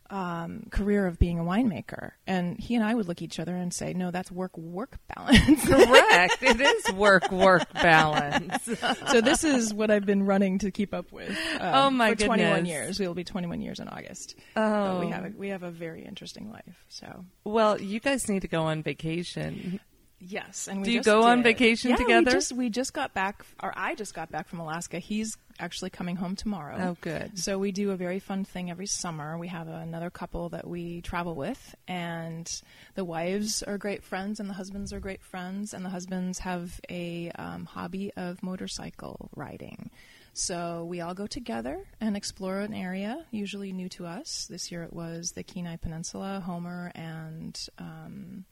um, 0.10 0.68
career 0.72 1.06
of 1.08 1.20
being 1.20 1.40
a 1.40 1.44
winemaker. 1.44 2.12
And 2.26 2.58
he 2.60 2.76
and 2.76 2.84
I 2.84 2.94
would 2.96 3.08
look 3.08 3.18
at 3.18 3.24
each 3.24 3.40
other 3.40 3.56
and 3.56 3.74
say, 3.74 3.94
"No, 3.94 4.12
that's 4.12 4.32
work 4.32 4.58
work 4.58 4.98
balance." 5.16 5.66
Correct. 5.68 6.38
it 6.42 6.60
is 6.62 6.94
work 6.94 7.32
work 7.32 7.72
balance. 7.74 8.64
so 9.12 9.22
this 9.22 9.44
is 9.44 9.74
what 9.74 9.92
I've 9.92 10.06
been 10.06 10.24
running 10.26 10.60
to 10.60 10.72
keep 10.72 10.94
up 10.94 11.12
with. 11.12 11.30
um, 11.60 11.74
Oh, 11.74 11.90
my 11.92 12.16
for 12.16 12.26
21 12.26 12.66
years. 12.66 13.00
We'll 13.00 13.14
be 13.14 13.24
21 13.24 13.62
years 13.62 13.80
in 13.80 13.88
August. 13.88 14.36
Oh. 14.56 15.00
We 15.00 15.10
have 15.10 15.26
a, 15.26 15.30
we 15.38 15.50
have 15.50 15.64
a 15.64 15.72
very 15.72 16.04
interesting 16.06 16.52
life. 16.52 16.84
So 16.90 17.26
Well, 17.44 17.80
you 17.82 18.00
guys 18.00 18.28
need 18.30 18.42
to 18.44 18.48
go 18.48 18.64
on 18.64 18.84
vacation. 18.84 19.80
Yes, 20.20 20.68
and 20.68 20.80
we 20.80 20.86
Do 20.86 20.92
you 20.94 21.04
go 21.04 21.24
on 21.24 21.44
vacation 21.44 21.92
yeah, 21.92 21.98
together? 21.98 22.26
We 22.26 22.32
just 22.32 22.54
we 22.54 22.70
just 22.70 22.94
got 22.94 23.14
back, 23.14 23.46
or 23.62 23.72
I 23.76 23.94
just 23.94 24.16
got 24.16 24.32
back 24.32 24.48
from 24.48 24.60
Alaska. 24.60 24.98
He's 24.98 25.38
actually 25.60 25.92
coming 25.92 26.16
home 26.16 26.36
tomorrow. 26.36 26.78
Oh, 26.80 26.98
good. 27.02 27.38
So 27.38 27.60
we 27.60 27.72
do 27.72 27.92
a 27.92 27.96
very 27.96 28.20
fun 28.20 28.44
thing 28.44 28.72
every 28.72 28.88
summer. 28.88 29.38
We 29.38 29.48
have 29.50 29.68
another 29.68 30.10
couple 30.10 30.50
that 30.50 30.68
we 30.68 31.02
travel 31.02 31.36
with, 31.36 31.76
and 31.88 32.50
the 32.96 33.06
wives 33.06 33.62
are 33.62 33.78
great 33.78 34.04
friends, 34.04 34.40
and 34.40 34.50
the 34.50 34.56
husbands 34.56 34.92
are 34.92 35.00
great 35.00 35.22
friends, 35.22 35.74
and 35.76 35.86
the 35.86 35.90
husbands 35.90 36.40
have 36.40 36.80
a 36.90 37.32
um, 37.36 37.66
hobby 37.66 38.12
of 38.18 38.42
motorcycle 38.42 39.30
riding. 39.36 39.92
So 40.34 40.86
we 40.86 41.02
all 41.02 41.14
go 41.14 41.28
together 41.28 41.84
and 42.00 42.16
explore 42.16 42.60
an 42.60 42.74
area, 42.74 43.26
usually 43.32 43.72
new 43.72 43.90
to 43.90 44.06
us. 44.06 44.48
This 44.50 44.72
year 44.72 44.84
it 44.84 44.94
was 44.94 45.32
the 45.32 45.44
Kenai 45.44 45.78
Peninsula, 45.78 46.44
Homer, 46.46 46.92
and 46.94 47.60
um, 47.80 48.46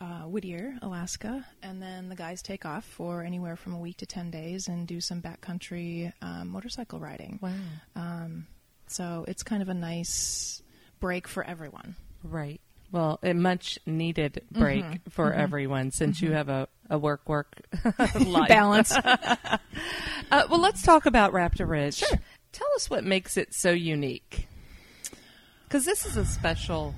uh, 0.00 0.22
Whittier, 0.22 0.76
Alaska, 0.82 1.44
and 1.62 1.80
then 1.80 2.08
the 2.08 2.16
guys 2.16 2.42
take 2.42 2.64
off 2.64 2.84
for 2.84 3.22
anywhere 3.22 3.56
from 3.56 3.74
a 3.74 3.78
week 3.78 3.96
to 3.98 4.06
ten 4.06 4.30
days 4.30 4.68
and 4.68 4.86
do 4.86 5.00
some 5.00 5.22
backcountry 5.22 6.12
um, 6.22 6.48
motorcycle 6.50 6.98
riding. 7.00 7.38
Wow. 7.40 7.50
Um, 7.96 8.46
so 8.86 9.24
it's 9.28 9.42
kind 9.42 9.62
of 9.62 9.68
a 9.68 9.74
nice 9.74 10.62
break 11.00 11.26
for 11.28 11.44
everyone. 11.44 11.96
Right. 12.22 12.60
Well, 12.92 13.18
a 13.22 13.32
much 13.32 13.78
needed 13.86 14.42
break 14.52 14.84
Mm-hmm. 14.84 15.10
for 15.10 15.32
everyone 15.32 15.90
since 15.90 16.20
you 16.22 16.32
have 16.32 16.48
a, 16.48 16.68
a 16.88 16.96
work 16.98 17.28
work 17.28 17.60
life. 18.20 18.48
Balance. 18.48 18.94
Uh, 20.30 20.44
well, 20.50 20.58
let's 20.60 20.82
talk 20.82 21.04
about 21.06 21.32
Raptor 21.32 21.68
Ridge. 21.68 21.96
Sure. 21.96 22.18
Tell 22.50 22.66
us 22.76 22.88
what 22.88 23.04
makes 23.04 23.36
it 23.36 23.52
so 23.52 23.70
unique. 23.70 24.48
Because 25.64 25.84
this 25.84 26.06
is 26.06 26.16
a 26.16 26.24
special 26.24 26.94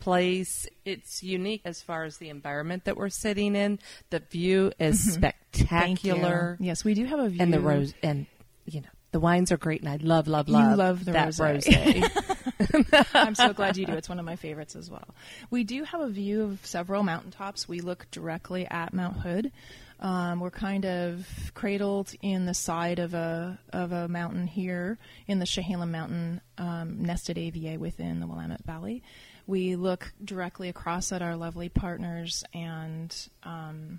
place. 0.00 0.66
It's 0.84 1.22
unique 1.22 1.62
as 1.64 1.80
far 1.82 2.04
as 2.04 2.16
the 2.16 2.28
environment 2.30 2.84
that 2.86 2.96
we're 2.96 3.08
sitting 3.10 3.54
in. 3.54 3.78
The 4.10 4.20
view 4.20 4.72
is 4.80 5.00
Mm-hmm. 5.00 5.10
Spectacular. 5.12 6.56
Yes, 6.60 6.84
we 6.84 6.94
do 6.94 7.04
have 7.04 7.18
a 7.20 7.28
view. 7.28 7.40
And 7.42 7.52
the 7.52 7.60
rose, 7.60 7.94
and, 8.02 8.26
you 8.66 8.80
know, 8.80 8.88
the 9.12 9.20
wines 9.20 9.50
are 9.52 9.56
great, 9.56 9.80
and 9.80 9.88
I 9.88 9.96
love, 9.96 10.28
love, 10.28 10.48
You 10.48 10.54
love, 10.54 10.78
love 10.78 11.04
the 11.04 11.12
that 11.12 11.28
rosé. 11.30 12.00
rosé. 12.02 13.06
I'm 13.14 13.34
so 13.34 13.52
glad 13.52 13.76
you 13.76 13.86
do. 13.86 13.92
It's 13.94 14.08
one 14.08 14.18
of 14.20 14.24
my 14.24 14.36
favorites 14.36 14.76
as 14.76 14.88
well. 14.90 15.14
We 15.50 15.64
do 15.64 15.82
have 15.84 16.00
a 16.00 16.08
view 16.08 16.42
of 16.42 16.64
several 16.64 17.02
mountaintops. 17.02 17.68
We 17.68 17.80
look 17.80 18.06
directly 18.12 18.66
at 18.68 18.94
Mount 18.94 19.18
Hood. 19.18 19.50
Um, 19.98 20.40
we're 20.40 20.50
kind 20.50 20.86
of 20.86 21.26
cradled 21.54 22.14
in 22.22 22.46
the 22.46 22.54
side 22.54 23.00
of 23.00 23.12
a 23.12 23.58
of 23.72 23.92
a 23.92 24.08
mountain 24.08 24.46
here 24.46 24.96
in 25.26 25.40
the 25.40 25.44
Chehalem 25.44 25.90
Mountain 25.90 26.40
um, 26.56 27.02
nested 27.02 27.36
AVA 27.36 27.78
within 27.78 28.20
the 28.20 28.26
Willamette 28.26 28.64
Valley. 28.64 29.02
We 29.50 29.74
look 29.74 30.12
directly 30.24 30.68
across 30.68 31.10
at 31.10 31.22
our 31.22 31.34
lovely 31.34 31.68
partners 31.68 32.44
and 32.54 33.12
um, 33.42 33.98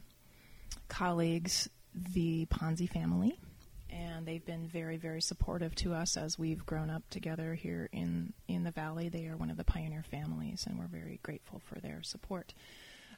colleagues, 0.87 1.69
the 1.93 2.45
Ponzi 2.45 2.89
family, 2.89 3.37
and 3.89 4.25
they've 4.25 4.45
been 4.45 4.69
very, 4.69 4.95
very 4.95 5.21
supportive 5.21 5.75
to 5.75 5.93
us 5.93 6.15
as 6.15 6.39
we've 6.39 6.65
grown 6.65 6.89
up 6.89 7.03
together 7.09 7.53
here 7.53 7.89
in 7.91 8.31
in 8.47 8.63
the 8.63 8.71
valley. 8.71 9.09
They 9.09 9.27
are 9.27 9.35
one 9.35 9.51
of 9.51 9.57
the 9.57 9.65
pioneer 9.65 10.05
families, 10.09 10.65
and 10.65 10.79
we're 10.79 10.87
very 10.87 11.19
grateful 11.21 11.61
for 11.65 11.81
their 11.81 12.01
support. 12.01 12.53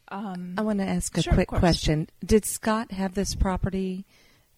Um, 0.08 0.56
I 0.58 0.62
want 0.64 0.80
to 0.80 0.88
ask 0.88 1.16
a 1.16 1.22
Sure, 1.22 1.34
quick 1.34 1.50
question. 1.50 2.10
Did 2.26 2.46
Scott 2.46 2.92
have 2.94 3.14
this 3.14 3.36
property? 3.36 4.06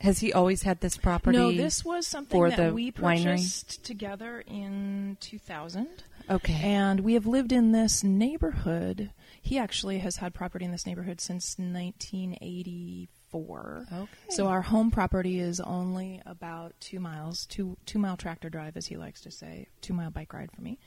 Has 0.02 0.20
he 0.20 0.34
always 0.34 0.64
had 0.64 0.82
this 0.82 0.98
property? 0.98 1.38
no, 1.38 1.52
this 1.52 1.86
was 1.86 2.06
something 2.06 2.38
for 2.38 2.50
that 2.50 2.58
the 2.58 2.74
we 2.74 2.92
winery? 2.92 3.24
purchased 3.26 3.84
together 3.86 4.44
in 4.46 5.18
2000. 5.22 5.88
Okay. 6.30 6.60
And 6.62 7.00
we 7.02 7.14
have 7.14 7.26
lived 7.26 7.52
in 7.52 7.72
this 7.72 8.04
neighborhood. 8.04 9.12
He 9.42 9.58
actually 9.58 10.00
has 10.00 10.18
had 10.18 10.34
property 10.34 10.66
in 10.66 10.72
this 10.72 10.86
neighborhood 10.86 11.22
since 11.22 11.58
1984. 11.58 13.86
Okay. 13.94 14.08
So 14.30 14.48
our 14.48 14.62
home 14.64 14.92
property 14.92 15.40
is 15.40 15.60
only 15.60 16.22
about 16.26 16.74
two 16.80 17.00
miles, 17.00 17.46
two 17.46 17.78
two 17.86 18.00
mile 18.00 18.18
tractor 18.18 18.50
drive, 18.50 18.76
as 18.78 18.88
he 18.88 18.98
likes 18.98 19.22
to 19.22 19.32
say, 19.32 19.68
two 19.82 19.94
mile 19.94 20.10
bike 20.10 20.34
ride 20.34 20.52
for 20.52 20.62
me. 20.62 20.80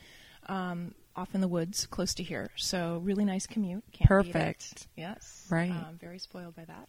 Um, 0.49 0.95
off 1.15 1.35
in 1.35 1.41
the 1.41 1.49
woods, 1.49 1.87
close 1.87 2.15
to 2.15 2.23
here. 2.23 2.51
So 2.57 3.01
really 3.05 3.25
nice 3.25 3.47
commute. 3.47 3.85
Can't. 3.93 4.09
Perfect. 4.09 4.87
Yes. 4.97 5.47
Right. 5.51 5.71
Um, 5.71 5.99
very 6.01 6.19
spoiled 6.19 6.57
by 6.57 6.65
that, 6.65 6.89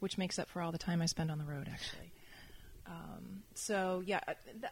which 0.00 0.18
makes 0.18 0.38
up 0.38 0.48
for 0.48 0.60
all 0.62 0.72
the 0.72 0.78
time 0.78 1.02
I 1.02 1.06
spend 1.06 1.30
on 1.30 1.38
the 1.38 1.44
road, 1.44 1.68
actually. 1.70 2.12
Um, 2.86 3.42
so 3.54 4.02
yeah, 4.06 4.20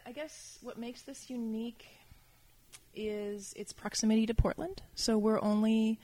I- 0.07 0.13
guess 0.13 0.59
what 0.63 0.79
makes 0.79 1.03
this 1.03 1.29
unique 1.29 1.87
is 2.95 3.53
its 3.57 3.73
proximity 3.73 4.27
to 4.27 4.35
Portland. 4.35 4.83
So 4.95 5.19
we're 5.19 5.43
only 5.43 5.99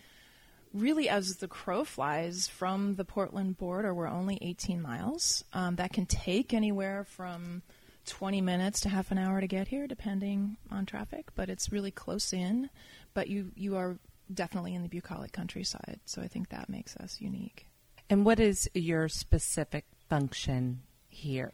really 0.75 1.09
as 1.09 1.37
the 1.37 1.49
crow 1.49 1.85
flies 1.85 2.49
from 2.49 2.97
the 2.97 3.05
Portland 3.05 3.59
border, 3.59 3.95
we're 3.95 4.09
only 4.09 4.39
18 4.41 4.81
miles. 4.81 5.45
Um, 5.53 5.77
that 5.77 5.93
can 5.93 6.07
take 6.07 6.53
anywhere 6.55 7.05
from 7.05 7.63
20 8.07 8.41
minutes 8.41 8.81
to 8.81 8.89
half 8.89 9.11
an 9.11 9.19
hour 9.19 9.41
to 9.41 9.47
get 9.47 9.69
here, 9.69 9.87
depending 9.87 10.57
on 10.71 10.87
traffic. 10.87 11.27
But 11.35 11.49
it's 11.49 11.71
really 11.71 11.91
close 11.91 12.33
in. 12.33 12.69
But 13.15 13.29
you 13.29 13.53
you 13.55 13.77
are 13.77 13.99
definitely 14.33 14.75
in 14.75 14.83
the 14.83 14.89
bucolic 14.89 15.33
countryside, 15.33 16.01
so 16.07 16.23
I 16.23 16.29
think 16.29 16.49
that 16.49 16.69
makes 16.69 16.97
us 16.97 17.21
unique. 17.21 17.67
And 18.11 18.25
what 18.25 18.41
is 18.41 18.69
your 18.75 19.09
specific 19.09 19.85
function 20.09 20.83
here? 21.09 21.53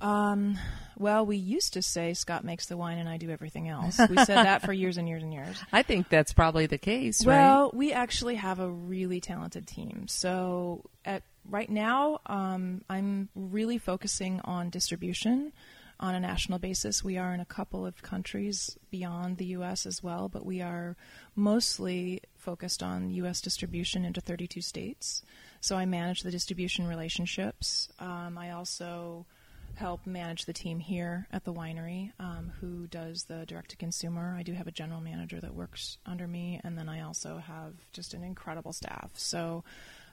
Um, 0.00 0.58
well, 0.96 1.26
we 1.26 1.36
used 1.36 1.74
to 1.74 1.82
say 1.82 2.14
Scott 2.14 2.42
makes 2.42 2.66
the 2.66 2.76
wine 2.76 2.98
and 2.98 3.08
I 3.08 3.18
do 3.18 3.30
everything 3.30 3.68
else. 3.68 3.98
We 3.98 4.16
said 4.16 4.36
that 4.36 4.62
for 4.62 4.72
years 4.72 4.96
and 4.96 5.08
years 5.08 5.22
and 5.22 5.32
years. 5.32 5.62
I 5.72 5.82
think 5.82 6.08
that's 6.08 6.32
probably 6.32 6.66
the 6.66 6.78
case, 6.78 7.24
right? 7.26 7.36
Well, 7.36 7.70
we 7.74 7.92
actually 7.92 8.36
have 8.36 8.60
a 8.60 8.70
really 8.70 9.20
talented 9.20 9.66
team. 9.66 10.06
So 10.08 10.84
at 11.04 11.22
right 11.48 11.68
now, 11.68 12.20
um, 12.26 12.82
I'm 12.88 13.28
really 13.34 13.78
focusing 13.78 14.40
on 14.44 14.70
distribution 14.70 15.52
on 16.00 16.14
a 16.14 16.20
national 16.20 16.58
basis. 16.58 17.04
We 17.04 17.18
are 17.18 17.32
in 17.34 17.40
a 17.40 17.44
couple 17.44 17.86
of 17.86 18.02
countries 18.02 18.76
beyond 18.90 19.36
the 19.36 19.44
U.S. 19.46 19.86
as 19.86 20.02
well, 20.02 20.28
but 20.28 20.44
we 20.44 20.62
are 20.62 20.96
mostly 21.36 22.22
focused 22.36 22.82
on 22.82 23.10
U.S. 23.10 23.40
distribution 23.40 24.04
into 24.04 24.20
32 24.20 24.62
states. 24.62 25.22
So 25.60 25.76
I 25.76 25.84
manage 25.84 26.22
the 26.22 26.30
distribution 26.30 26.86
relationships. 26.86 27.90
Um, 27.98 28.38
I 28.38 28.52
also 28.52 29.26
help 29.74 30.06
manage 30.06 30.46
the 30.46 30.52
team 30.52 30.80
here 30.80 31.28
at 31.32 31.44
the 31.44 31.52
winery 31.52 32.12
um, 32.18 32.52
who 32.60 32.86
does 32.86 33.24
the 33.24 33.44
direct 33.46 33.70
to 33.70 33.76
consumer. 33.76 34.34
I 34.36 34.42
do 34.42 34.52
have 34.52 34.66
a 34.66 34.72
general 34.72 35.00
manager 35.00 35.38
that 35.40 35.54
works 35.54 35.98
under 36.06 36.26
me, 36.26 36.60
and 36.64 36.76
then 36.76 36.88
I 36.88 37.02
also 37.02 37.38
have 37.38 37.74
just 37.92 38.14
an 38.14 38.24
incredible 38.24 38.72
staff. 38.72 39.10
So 39.14 39.64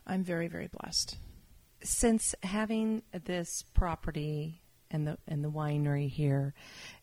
I'm 0.05 0.23
very, 0.23 0.47
very 0.47 0.67
blessed. 0.67 1.17
Since 1.81 2.35
having 2.43 3.03
this 3.25 3.63
property 3.73 4.61
and 4.91 5.07
the 5.07 5.17
and 5.27 5.43
the 5.43 5.49
winery 5.49 6.09
here, 6.09 6.53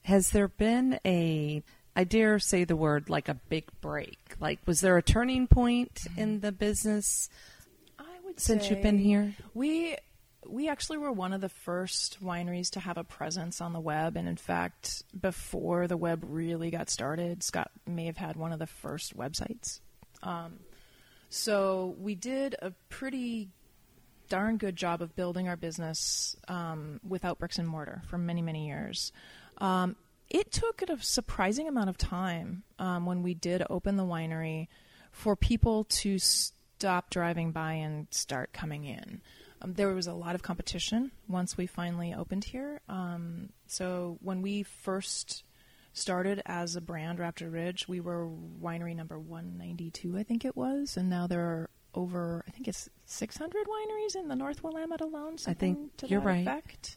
has 0.03 0.31
there 0.31 0.49
been 0.49 0.99
a 1.05 1.62
I 1.97 2.05
dare 2.05 2.38
say 2.38 2.64
the 2.64 2.76
word 2.76 3.09
like 3.09 3.29
a 3.29 3.35
big 3.35 3.64
break? 3.81 4.19
Like 4.41 4.61
was 4.67 4.81
there 4.81 4.97
a 4.97 5.03
turning 5.03 5.47
point 5.47 6.07
in 6.17 6.41
the 6.41 6.53
business 6.53 7.29
I 7.99 8.05
would 8.25 8.41
since 8.41 8.71
you've 8.71 8.83
been 8.83 8.99
here? 8.99 9.35
We 9.55 9.97
we 10.47 10.69
actually 10.69 10.99
were 10.99 11.12
one 11.12 11.33
of 11.33 11.41
the 11.41 11.49
first 11.49 12.23
wineries 12.23 12.71
to 12.71 12.81
have 12.81 12.99
a 12.99 13.05
presence 13.05 13.61
on 13.61 13.73
the 13.73 13.81
web, 13.81 14.17
and 14.17 14.29
in 14.29 14.37
fact, 14.37 15.03
before 15.19 15.87
the 15.87 15.97
web 15.97 16.25
really 16.26 16.71
got 16.71 16.91
started, 16.91 17.43
Scott 17.43 17.71
may 17.87 18.07
have 18.07 18.17
had 18.17 18.37
one 18.37 18.53
of 18.53 18.59
the 18.59 18.67
first 18.67 19.17
websites. 19.17 19.81
Um, 20.23 20.59
so 21.29 21.97
we 21.99 22.14
did 22.14 22.57
a 22.62 22.73
pretty 22.88 23.50
darn 24.28 24.57
good 24.57 24.76
job 24.76 25.02
of 25.02 25.14
building 25.16 25.49
our 25.49 25.57
business 25.57 26.37
um, 26.49 27.00
without 27.07 27.38
bricks 27.38 27.59
and 27.59 27.69
mortar 27.69 28.02
for 28.07 28.19
many 28.19 28.43
many 28.43 28.66
years. 28.66 29.12
Um, 29.59 29.97
it 30.31 30.50
took 30.50 30.83
a 30.83 31.02
surprising 31.02 31.69
amount 31.69 31.90
of 31.90 31.99
time 31.99 32.64
um, 32.78 33.07
when 33.07 33.23
we 33.23 33.35
did 33.35 33.62
open 33.71 33.97
the 33.97 34.04
winery 34.04 34.69
for 35.12 35.37
people 35.37 35.85
to 35.85 36.19
stop 36.19 37.11
driving 37.11 37.52
by 37.52 37.75
and 37.75 38.09
start 38.11 38.52
coming 38.52 38.85
in. 38.85 39.21
Um, 39.62 39.75
there 39.75 39.88
was 39.95 40.07
a 40.07 40.12
lot 40.12 40.35
of 40.35 40.43
competition 40.43 41.12
once 41.28 41.57
we 41.57 41.66
finally 41.66 42.12
opened 42.12 42.45
here. 42.45 42.81
Um, 42.88 43.50
so 43.66 44.19
when 44.21 44.43
we 44.43 44.62
first 44.62 45.45
started 45.93 46.43
as 46.45 46.75
a 46.76 46.81
brand, 46.81 47.19
Raptor 47.19 47.50
Ridge, 47.52 47.87
we 47.87 48.00
were 48.00 48.28
winery 48.28 48.95
number 48.95 49.19
192, 49.19 50.19
I 50.19 50.25
think 50.25 50.45
it 50.45 50.57
was, 50.57 50.97
and 50.97 51.09
now 51.09 51.26
there 51.26 51.40
are 51.40 51.71
over, 51.95 52.45
I 52.47 52.51
think 52.51 52.69
it's 52.69 52.89
600 53.07 53.67
wineries 53.67 54.17
in 54.17 54.29
the 54.29 54.37
North 54.37 54.63
Willamette 54.63 55.01
alone. 55.01 55.37
I 55.47 55.55
think 55.55 55.77
something 55.77 55.91
to 55.99 56.07
you're 56.09 56.21
that 56.21 56.27
right. 56.27 56.41
effect. 56.43 56.97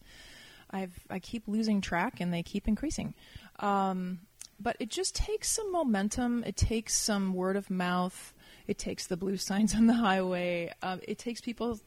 I've 0.70 1.00
I 1.10 1.20
keep 1.20 1.48
losing 1.48 1.80
track 1.82 2.20
and 2.20 2.34
they 2.34 2.44
keep 2.44 2.68
increasing. 2.68 3.14
Um, 3.60 4.20
but 4.60 4.76
it 4.80 4.90
just 4.90 5.16
takes 5.16 5.50
some 5.50 5.72
momentum. 5.72 6.44
It 6.46 6.58
takes 6.58 6.98
some 6.98 7.34
word 7.34 7.56
of 7.56 7.70
mouth. 7.70 8.34
It 8.68 8.78
takes 8.78 9.08
the 9.08 9.18
blue 9.18 9.38
signs 9.38 9.76
on 9.76 9.88
the 9.88 9.94
highway. 9.94 10.74
Um, 10.82 11.00
it 11.08 11.18
takes 11.18 11.42
people 11.42 11.80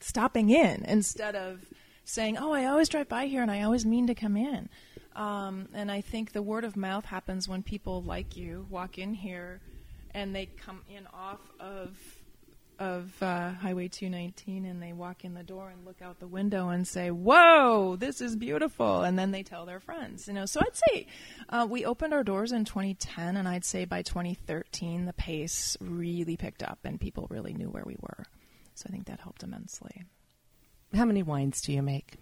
stopping 0.00 0.50
in 0.50 0.84
instead 0.84 1.34
of 1.34 1.64
saying, 2.04 2.36
"Oh, 2.36 2.52
I 2.52 2.66
always 2.66 2.88
drive 2.88 3.08
by 3.08 3.26
here 3.26 3.42
and 3.42 3.50
I 3.50 3.62
always 3.62 3.86
mean 3.86 4.06
to 4.08 4.14
come 4.14 4.36
in." 4.36 4.68
Um, 5.14 5.68
and 5.72 5.90
I 5.90 6.02
think 6.02 6.32
the 6.32 6.42
word 6.42 6.64
of 6.64 6.76
mouth 6.76 7.06
happens 7.06 7.48
when 7.48 7.62
people 7.62 8.02
like 8.02 8.36
you 8.36 8.66
walk 8.68 8.98
in 8.98 9.14
here 9.14 9.62
and 10.16 10.34
they 10.34 10.46
come 10.46 10.80
in 10.88 11.06
off 11.12 11.40
of 11.60 11.98
of 12.78 13.10
uh, 13.22 13.52
Highway 13.52 13.88
219 13.88 14.64
and 14.64 14.82
they 14.82 14.92
walk 14.92 15.24
in 15.24 15.34
the 15.34 15.42
door 15.42 15.70
and 15.70 15.84
look 15.84 16.02
out 16.02 16.20
the 16.20 16.26
window 16.26 16.68
and 16.68 16.86
say, 16.86 17.10
"Whoa, 17.10 17.96
this 17.96 18.20
is 18.20 18.36
beautiful," 18.36 19.02
and 19.02 19.18
then 19.18 19.30
they 19.30 19.42
tell 19.42 19.66
their 19.66 19.80
friends. 19.80 20.28
You 20.28 20.34
know, 20.34 20.46
so 20.46 20.60
I'd 20.60 20.76
say 20.76 21.06
uh, 21.48 21.66
we 21.68 21.84
opened 21.84 22.12
our 22.12 22.24
doors 22.24 22.52
in 22.52 22.64
2010, 22.64 23.36
and 23.36 23.48
I'd 23.48 23.64
say 23.64 23.84
by 23.84 24.02
2013 24.02 25.06
the 25.06 25.12
pace 25.12 25.76
really 25.80 26.36
picked 26.36 26.62
up 26.62 26.80
and 26.84 27.00
people 27.00 27.26
really 27.30 27.54
knew 27.54 27.68
where 27.68 27.84
we 27.84 27.96
were. 28.00 28.24
So 28.74 28.86
I 28.88 28.92
think 28.92 29.06
that 29.06 29.20
helped 29.20 29.42
immensely. 29.42 30.04
How 30.94 31.04
many 31.04 31.22
wines 31.22 31.60
do 31.62 31.72
you 31.72 31.82
make? 31.82 32.14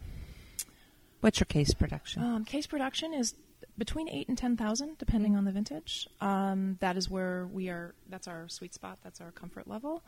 What's 1.21 1.41
your 1.41 1.47
case 1.47 1.75
production? 1.75 2.23
Um, 2.23 2.45
case 2.45 2.67
production 2.67 3.15
is 3.15 3.35
between 3.79 4.09
eight 4.09 4.29
and 4.29 4.39
ten 4.39 4.57
thousand, 4.57 4.99
depending 4.99 5.37
on 5.37 5.45
the 5.45 5.53
vintage. 5.53 6.07
Um, 6.21 6.77
that 6.81 6.97
is 6.97 7.11
where 7.11 7.47
we 7.47 7.69
are. 7.69 7.95
That's 8.09 8.29
our 8.29 8.49
sweet 8.49 8.75
spot. 8.75 8.99
That's 9.03 9.21
our 9.21 9.31
comfort 9.31 9.67
level. 9.67 10.03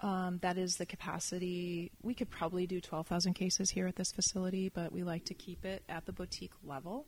Um, 0.00 0.38
that 0.42 0.58
is 0.58 0.76
the 0.76 0.86
capacity. 0.86 1.92
We 2.02 2.14
could 2.14 2.30
probably 2.30 2.66
do 2.66 2.80
12,000 2.80 3.34
cases 3.34 3.70
here 3.70 3.86
at 3.86 3.96
this 3.96 4.10
facility, 4.10 4.68
but 4.68 4.92
we 4.92 5.04
like 5.04 5.24
to 5.26 5.34
keep 5.34 5.64
it 5.64 5.84
at 5.88 6.06
the 6.06 6.12
boutique 6.12 6.52
level. 6.64 7.06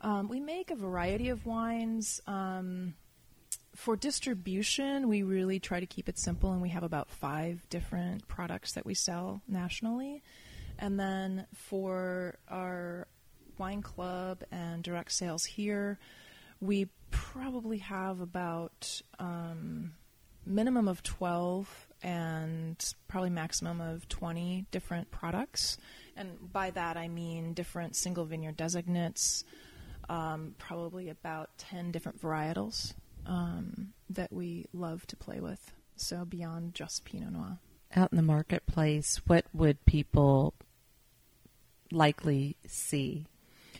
Um, 0.00 0.28
we 0.28 0.40
make 0.40 0.70
a 0.70 0.74
variety 0.74 1.30
of 1.30 1.46
wines. 1.46 2.20
Um, 2.26 2.94
for 3.74 3.96
distribution, 3.96 5.08
we 5.08 5.22
really 5.22 5.58
try 5.58 5.80
to 5.80 5.86
keep 5.86 6.08
it 6.08 6.18
simple, 6.18 6.52
and 6.52 6.60
we 6.60 6.68
have 6.68 6.82
about 6.82 7.10
five 7.10 7.66
different 7.70 8.28
products 8.28 8.72
that 8.72 8.84
we 8.84 8.94
sell 8.94 9.42
nationally. 9.48 10.22
And 10.78 10.98
then 10.98 11.46
for 11.54 12.36
our 12.48 13.06
wine 13.58 13.82
club 13.82 14.42
and 14.50 14.82
direct 14.82 15.12
sales 15.12 15.44
here, 15.44 15.98
we 16.60 16.88
probably 17.10 17.78
have 17.78 18.20
about 18.20 19.00
um, 19.18 19.92
minimum 20.46 20.88
of 20.88 21.02
12 21.02 21.83
and 22.04 22.94
probably 23.08 23.30
maximum 23.30 23.80
of 23.80 24.06
20 24.08 24.66
different 24.70 25.10
products. 25.10 25.78
And 26.16 26.52
by 26.52 26.70
that 26.70 26.96
I 26.98 27.08
mean 27.08 27.54
different 27.54 27.96
single 27.96 28.26
vineyard 28.26 28.58
designates, 28.58 29.42
um, 30.10 30.54
probably 30.58 31.08
about 31.08 31.56
10 31.56 31.90
different 31.90 32.20
varietals 32.20 32.92
um, 33.26 33.94
that 34.10 34.32
we 34.32 34.66
love 34.74 35.06
to 35.08 35.16
play 35.16 35.40
with. 35.40 35.72
So 35.96 36.26
beyond 36.26 36.74
just 36.74 37.06
Pinot 37.06 37.32
Noir. 37.32 37.58
Out 37.96 38.12
in 38.12 38.16
the 38.16 38.22
marketplace, 38.22 39.22
what 39.26 39.46
would 39.54 39.82
people 39.86 40.52
likely 41.90 42.56
see 42.66 43.26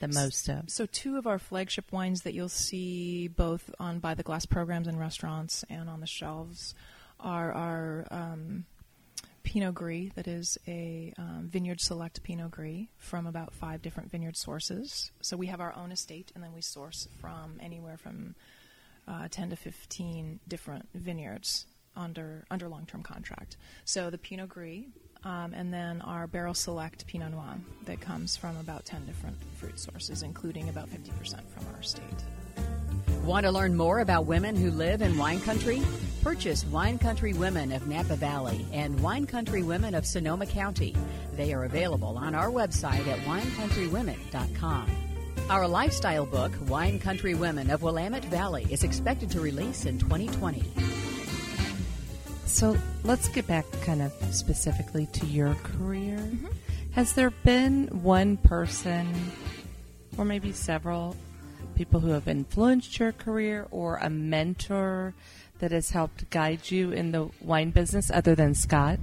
the 0.01 0.09
most 0.09 0.49
of? 0.49 0.71
So, 0.71 0.87
two 0.87 1.17
of 1.17 1.27
our 1.27 1.41
flagship 1.41 1.91
wines 1.91 2.23
that 2.23 2.33
you'll 2.33 2.49
see 2.49 3.27
both 3.27 3.75
on 3.81 3.99
by 3.99 4.15
the 4.15 4.23
glass 4.23 4.47
programs 4.47 4.87
in 4.87 4.97
restaurants 4.97 5.65
and 5.69 5.91
on 5.91 5.99
the 5.99 6.07
shelves 6.07 6.77
are 7.21 7.53
our 7.53 8.07
um, 8.11 8.65
Pinot 9.43 9.75
Gris, 9.75 10.13
that 10.15 10.27
is 10.27 10.59
a 10.67 11.13
um, 11.19 11.49
vineyard 11.51 11.81
select 11.81 12.23
Pinot 12.23 12.51
Gris 12.51 12.87
from 12.99 13.27
about 13.27 13.55
five 13.55 13.83
different 13.83 14.11
vineyard 14.11 14.37
sources. 14.37 15.11
So, 15.21 15.37
we 15.37 15.47
have 15.47 15.61
our 15.61 15.75
own 15.77 15.93
estate, 15.93 16.33
and 16.35 16.43
then 16.43 16.53
we 16.53 16.61
source 16.61 17.09
from 17.21 17.59
anywhere 17.61 17.97
from 17.97 18.35
uh, 19.07 19.29
10 19.31 19.51
to 19.51 19.57
15 19.57 20.41
different 20.49 20.89
vineyards 20.95 21.67
under 21.97 22.45
under 22.51 22.69
long 22.69 22.87
term 22.87 23.03
contract. 23.03 23.57
So, 23.85 24.11
the 24.11 24.19
Pinot 24.19 24.49
Gris 24.49 24.85
um, 25.25 25.55
and 25.55 25.73
then 25.73 26.03
our 26.03 26.27
barrel 26.27 26.55
select 26.55 27.07
Pinot 27.07 27.33
Noir 27.33 27.57
that 27.87 28.01
comes 28.01 28.37
from 28.37 28.57
about 28.59 28.85
10 28.85 29.07
different 29.07 29.37
fruit 29.57 29.79
sources, 29.79 30.23
including 30.23 30.69
about 30.69 30.89
50% 30.91 31.41
from 31.49 31.75
our 31.75 31.83
state. 31.83 32.25
Want 33.25 33.47
to 33.47 33.53
learn 33.53 33.75
more 33.75 34.01
about 34.01 34.27
women 34.27 34.55
who 34.55 34.71
live 34.71 35.01
in 35.01 35.17
wine 35.17 35.41
country? 35.41 35.81
Purchase 36.23 36.67
Wine 36.67 36.99
Country 36.99 37.33
Women 37.33 37.73
of 37.73 37.87
Napa 37.87 38.17
Valley 38.17 38.67
and 38.71 39.01
Wine 39.01 39.25
Country 39.25 39.63
Women 39.63 39.95
of 39.95 40.05
Sonoma 40.05 40.45
County. 40.45 40.95
They 41.33 41.55
are 41.55 41.65
available 41.65 42.19
on 42.19 42.35
our 42.35 42.51
website 42.51 43.07
at 43.07 43.19
winecountrywomen.com. 43.21 44.91
Our 45.49 45.67
lifestyle 45.67 46.27
book, 46.27 46.53
Wine 46.69 46.99
Country 46.99 47.35
Women 47.35 47.71
of 47.71 47.83
Willamette 47.83 48.27
Valley, 48.27 48.67
is 48.69 48.85
expected 48.85 49.31
to 49.31 49.41
release 49.41 49.87
in 49.87 49.99
2020. 49.99 50.63
So 52.45 52.77
let's 53.05 53.29
get 53.29 53.47
back 53.47 53.65
kind 53.81 54.03
of 54.03 54.13
specifically 54.33 55.07
to 55.07 55.25
your 55.25 55.55
career. 55.63 56.19
Mm-hmm. 56.19 56.49
Has 56.91 57.15
there 57.15 57.31
been 57.31 57.87
one 58.03 58.37
person, 58.37 59.33
or 60.19 60.27
maybe 60.27 60.53
several 60.53 61.17
people 61.75 62.01
who 62.01 62.11
have 62.11 62.29
influenced 62.29 62.99
your 62.99 63.13
career, 63.13 63.67
or 63.71 63.97
a 63.97 64.11
mentor 64.11 65.15
that 65.59 65.73
has 65.73 65.91
helped 65.91 66.31
guide 66.31 66.71
you 66.71 66.91
in 66.91 67.13
the 67.13 67.31
wine 67.41 67.71
business 67.71 68.11
other 68.11 68.35
than 68.35 68.55
Scott? 68.55 68.99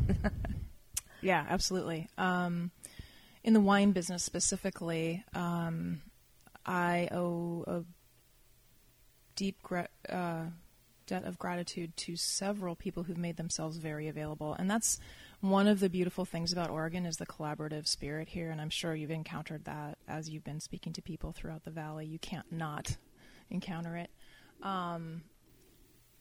yeah, 1.21 1.45
absolutely. 1.49 2.07
Um, 2.17 2.71
in 3.43 3.53
the 3.53 3.59
wine 3.59 3.91
business 3.91 4.23
specifically, 4.23 5.23
um, 5.33 6.01
I 6.65 7.09
owe 7.11 7.63
a 7.67 7.83
deep 9.35 9.57
uh, 10.09 10.43
debt 11.07 11.23
of 11.25 11.39
gratitude 11.39 11.95
to 11.97 12.15
several 12.15 12.75
people 12.75 13.03
who've 13.03 13.17
made 13.17 13.37
themselves 13.37 13.77
very 13.77 14.07
available. 14.07 14.53
And 14.53 14.69
that's 14.69 14.99
one 15.41 15.67
of 15.67 15.79
the 15.79 15.89
beautiful 15.89 16.23
things 16.23 16.53
about 16.53 16.69
Oregon 16.69 17.05
is 17.05 17.17
the 17.17 17.25
collaborative 17.25 17.87
spirit 17.87 18.29
here. 18.29 18.51
And 18.51 18.61
I'm 18.61 18.69
sure 18.69 18.95
you've 18.95 19.11
encountered 19.11 19.65
that 19.65 19.97
as 20.07 20.29
you've 20.29 20.43
been 20.43 20.59
speaking 20.59 20.93
to 20.93 21.01
people 21.01 21.31
throughout 21.31 21.65
the 21.65 21.71
valley. 21.71 22.05
You 22.05 22.19
can't 22.19 22.51
not 22.51 22.95
encounter 23.49 23.97
it. 23.97 24.09
Um, 24.61 25.23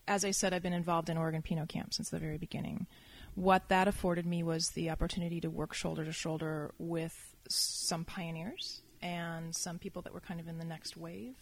as 0.08 0.24
I 0.24 0.30
said, 0.30 0.52
I've 0.52 0.62
been 0.62 0.72
involved 0.72 1.10
in 1.10 1.18
Oregon 1.18 1.42
Pinot 1.42 1.68
Camp 1.68 1.92
since 1.94 2.08
the 2.08 2.18
very 2.18 2.38
beginning. 2.38 2.86
What 3.34 3.68
that 3.68 3.86
afforded 3.86 4.26
me 4.26 4.42
was 4.42 4.70
the 4.70 4.90
opportunity 4.90 5.40
to 5.42 5.50
work 5.50 5.74
shoulder 5.74 6.04
to 6.04 6.12
shoulder 6.12 6.74
with 6.78 7.36
some 7.48 8.04
pioneers 8.04 8.82
and 9.02 9.54
some 9.54 9.78
people 9.78 10.02
that 10.02 10.12
were 10.12 10.20
kind 10.20 10.40
of 10.40 10.48
in 10.48 10.58
the 10.58 10.64
next 10.64 10.96
wave. 10.96 11.36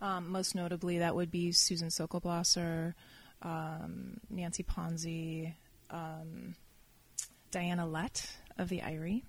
Um, 0.00 0.30
most 0.30 0.54
notably, 0.54 0.98
that 0.98 1.14
would 1.14 1.30
be 1.30 1.52
Susan 1.52 1.90
Sokol 1.90 2.20
Blosser, 2.20 2.94
um, 3.42 4.18
Nancy 4.28 4.64
Ponzi, 4.64 5.54
um, 5.90 6.56
Diana 7.54 7.86
Lett 7.86 8.26
of 8.58 8.68
the 8.68 8.82
Eyrie, 8.82 9.22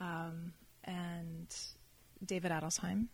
um, 0.00 0.52
and 0.82 1.46
David 2.26 2.50
Adelsheim, 2.50 3.06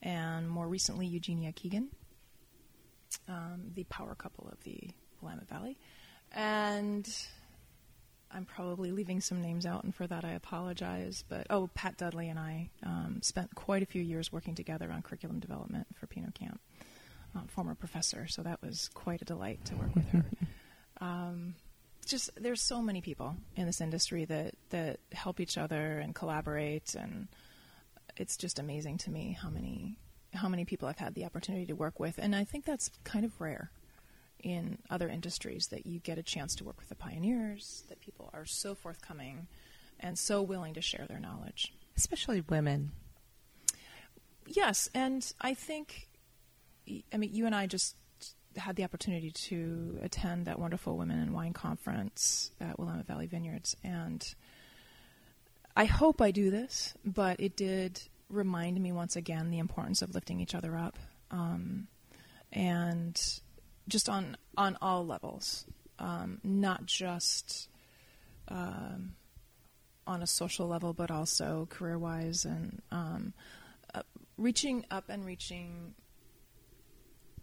and 0.00 0.48
more 0.48 0.66
recently 0.66 1.06
Eugenia 1.06 1.52
Keegan, 1.52 1.90
um, 3.28 3.72
the 3.74 3.84
power 3.84 4.14
couple 4.14 4.48
of 4.50 4.64
the 4.64 4.88
Willamette 5.20 5.50
Valley, 5.50 5.76
and 6.32 7.06
I'm 8.30 8.46
probably 8.46 8.90
leaving 8.90 9.20
some 9.20 9.42
names 9.42 9.66
out, 9.66 9.84
and 9.84 9.94
for 9.94 10.06
that 10.06 10.24
I 10.24 10.30
apologize. 10.30 11.22
But 11.28 11.46
oh, 11.50 11.68
Pat 11.74 11.98
Dudley 11.98 12.30
and 12.30 12.38
I 12.38 12.70
um, 12.84 13.18
spent 13.20 13.54
quite 13.54 13.82
a 13.82 13.86
few 13.86 14.00
years 14.00 14.32
working 14.32 14.54
together 14.54 14.90
on 14.90 15.02
curriculum 15.02 15.40
development 15.40 15.88
for 15.94 16.06
Pinot 16.06 16.32
Camp. 16.32 16.58
Uh, 17.36 17.40
former 17.48 17.74
professor, 17.74 18.26
so 18.28 18.42
that 18.44 18.62
was 18.62 18.88
quite 18.94 19.20
a 19.20 19.26
delight 19.26 19.62
to 19.66 19.74
work 19.74 19.94
with 19.94 20.08
her. 20.08 20.24
Um, 20.98 21.54
just 22.06 22.30
there's 22.36 22.62
so 22.62 22.80
many 22.80 23.00
people 23.00 23.36
in 23.56 23.66
this 23.66 23.80
industry 23.80 24.24
that 24.24 24.54
that 24.70 25.00
help 25.12 25.40
each 25.40 25.58
other 25.58 25.98
and 25.98 26.14
collaborate, 26.14 26.94
and 26.94 27.28
it's 28.16 28.36
just 28.36 28.58
amazing 28.58 28.98
to 28.98 29.10
me 29.10 29.36
how 29.40 29.50
many 29.50 29.98
how 30.32 30.48
many 30.48 30.64
people 30.64 30.88
I've 30.88 30.98
had 30.98 31.14
the 31.14 31.24
opportunity 31.24 31.66
to 31.66 31.74
work 31.74 32.00
with, 32.00 32.18
and 32.18 32.34
I 32.34 32.44
think 32.44 32.64
that's 32.64 32.90
kind 33.04 33.24
of 33.24 33.40
rare 33.40 33.70
in 34.40 34.78
other 34.90 35.08
industries 35.08 35.68
that 35.68 35.86
you 35.86 35.98
get 35.98 36.18
a 36.18 36.22
chance 36.22 36.54
to 36.56 36.64
work 36.64 36.78
with 36.78 36.88
the 36.88 36.94
pioneers, 36.94 37.84
that 37.88 38.00
people 38.00 38.30
are 38.32 38.44
so 38.44 38.74
forthcoming 38.74 39.46
and 39.98 40.18
so 40.18 40.42
willing 40.42 40.74
to 40.74 40.80
share 40.80 41.06
their 41.08 41.18
knowledge. 41.18 41.72
Especially 41.96 42.42
women. 42.42 42.92
Yes, 44.46 44.88
and 44.94 45.32
I 45.40 45.54
think, 45.54 46.08
I 47.12 47.16
mean, 47.16 47.30
you 47.32 47.46
and 47.46 47.54
I 47.54 47.66
just 47.66 47.96
had 48.56 48.76
the 48.76 48.84
opportunity 48.84 49.30
to 49.30 49.98
attend 50.02 50.46
that 50.46 50.58
wonderful 50.58 50.96
Women 50.96 51.20
in 51.20 51.32
Wine 51.32 51.52
conference 51.52 52.50
at 52.60 52.78
Willamette 52.78 53.06
Valley 53.06 53.26
Vineyards, 53.26 53.76
and 53.84 54.34
I 55.76 55.84
hope 55.84 56.20
I 56.22 56.30
do 56.30 56.50
this, 56.50 56.94
but 57.04 57.38
it 57.40 57.56
did 57.56 58.00
remind 58.30 58.80
me 58.80 58.92
once 58.92 59.16
again 59.16 59.50
the 59.50 59.58
importance 59.58 60.02
of 60.02 60.14
lifting 60.14 60.40
each 60.40 60.54
other 60.54 60.76
up. 60.76 60.98
Um, 61.30 61.88
and 62.52 63.20
just 63.88 64.08
on 64.08 64.36
on 64.56 64.78
all 64.80 65.04
levels, 65.06 65.66
um, 65.98 66.40
not 66.42 66.86
just 66.86 67.68
um, 68.48 69.12
on 70.06 70.22
a 70.22 70.26
social 70.26 70.66
level, 70.66 70.92
but 70.92 71.10
also 71.10 71.66
career 71.70 71.98
wise 71.98 72.44
and 72.44 72.80
um, 72.90 73.34
uh, 73.94 74.02
reaching 74.38 74.84
up 74.90 75.04
and 75.08 75.24
reaching 75.24 75.94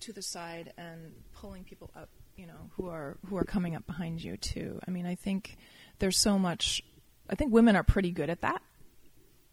to 0.03 0.13
the 0.13 0.21
side 0.21 0.73
and 0.77 1.13
pulling 1.33 1.63
people 1.63 1.91
up. 1.95 2.09
You 2.35 2.47
know 2.47 2.69
who 2.77 2.89
are 2.89 3.17
who 3.29 3.37
are 3.37 3.43
coming 3.43 3.75
up 3.75 3.85
behind 3.85 4.23
you 4.23 4.37
too. 4.37 4.79
I 4.87 4.91
mean, 4.91 5.05
I 5.05 5.15
think 5.15 5.55
there's 5.99 6.17
so 6.17 6.39
much. 6.39 6.81
I 7.29 7.35
think 7.35 7.53
women 7.53 7.75
are 7.75 7.83
pretty 7.83 8.11
good 8.11 8.29
at 8.29 8.41
that 8.41 8.61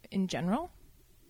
in 0.09 0.27
general. 0.27 0.71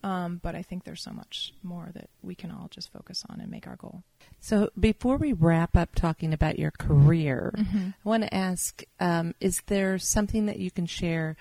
Um, 0.04 0.40
but 0.42 0.56
I 0.56 0.64
think 0.64 0.84
there's 0.84 1.04
so 1.04 1.12
much 1.12 1.54
more 1.62 1.92
that 1.94 2.10
we 2.24 2.34
can 2.34 2.50
all 2.50 2.68
just 2.72 2.92
focus 2.92 3.24
on 3.30 3.40
and 3.40 3.52
make 3.52 3.68
our 3.68 3.76
goal. 3.76 4.02
So 4.40 4.70
before 4.80 5.18
we 5.18 5.32
wrap 5.32 5.78
up 5.78 5.94
talking 5.94 6.34
about 6.34 6.58
your 6.58 6.72
career, 6.72 7.54
Mm-hmm. 7.56 7.90
I 8.04 8.10
want 8.10 8.24
to 8.24 8.34
ask: 8.34 8.84
um, 9.00 9.36
Is 9.40 9.62
there 9.68 10.00
something 10.00 10.46
that 10.48 10.58
you 10.58 10.72
can 10.72 10.86
share 10.88 11.36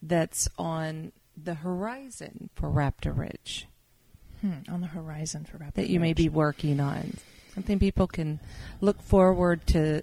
that's 0.00 0.48
on 0.56 1.12
the 1.36 1.54
horizon 1.54 2.48
for 2.54 2.70
Raptor 2.70 3.14
Ridge 3.16 3.66
Hmm, 4.46 4.72
on 4.72 4.80
the 4.80 4.86
horizon 4.86 5.44
for 5.44 5.56
Rapid 5.58 5.74
that 5.74 5.90
you 5.90 5.98
may 5.98 6.12
be 6.12 6.28
working 6.28 6.78
on? 6.78 7.14
Something 7.52 7.78
people 7.80 8.06
can 8.06 8.38
look 8.80 9.02
forward 9.02 9.66
to 9.68 10.02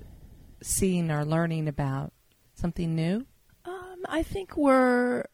seeing 0.61 1.11
or 1.11 1.23
learning 1.23 1.69
about. 1.69 2.11
Something 2.55 2.93
new. 2.93 3.25
Um, 3.63 4.03
I 4.07 4.23
think 4.23 4.57
we're 4.57 5.25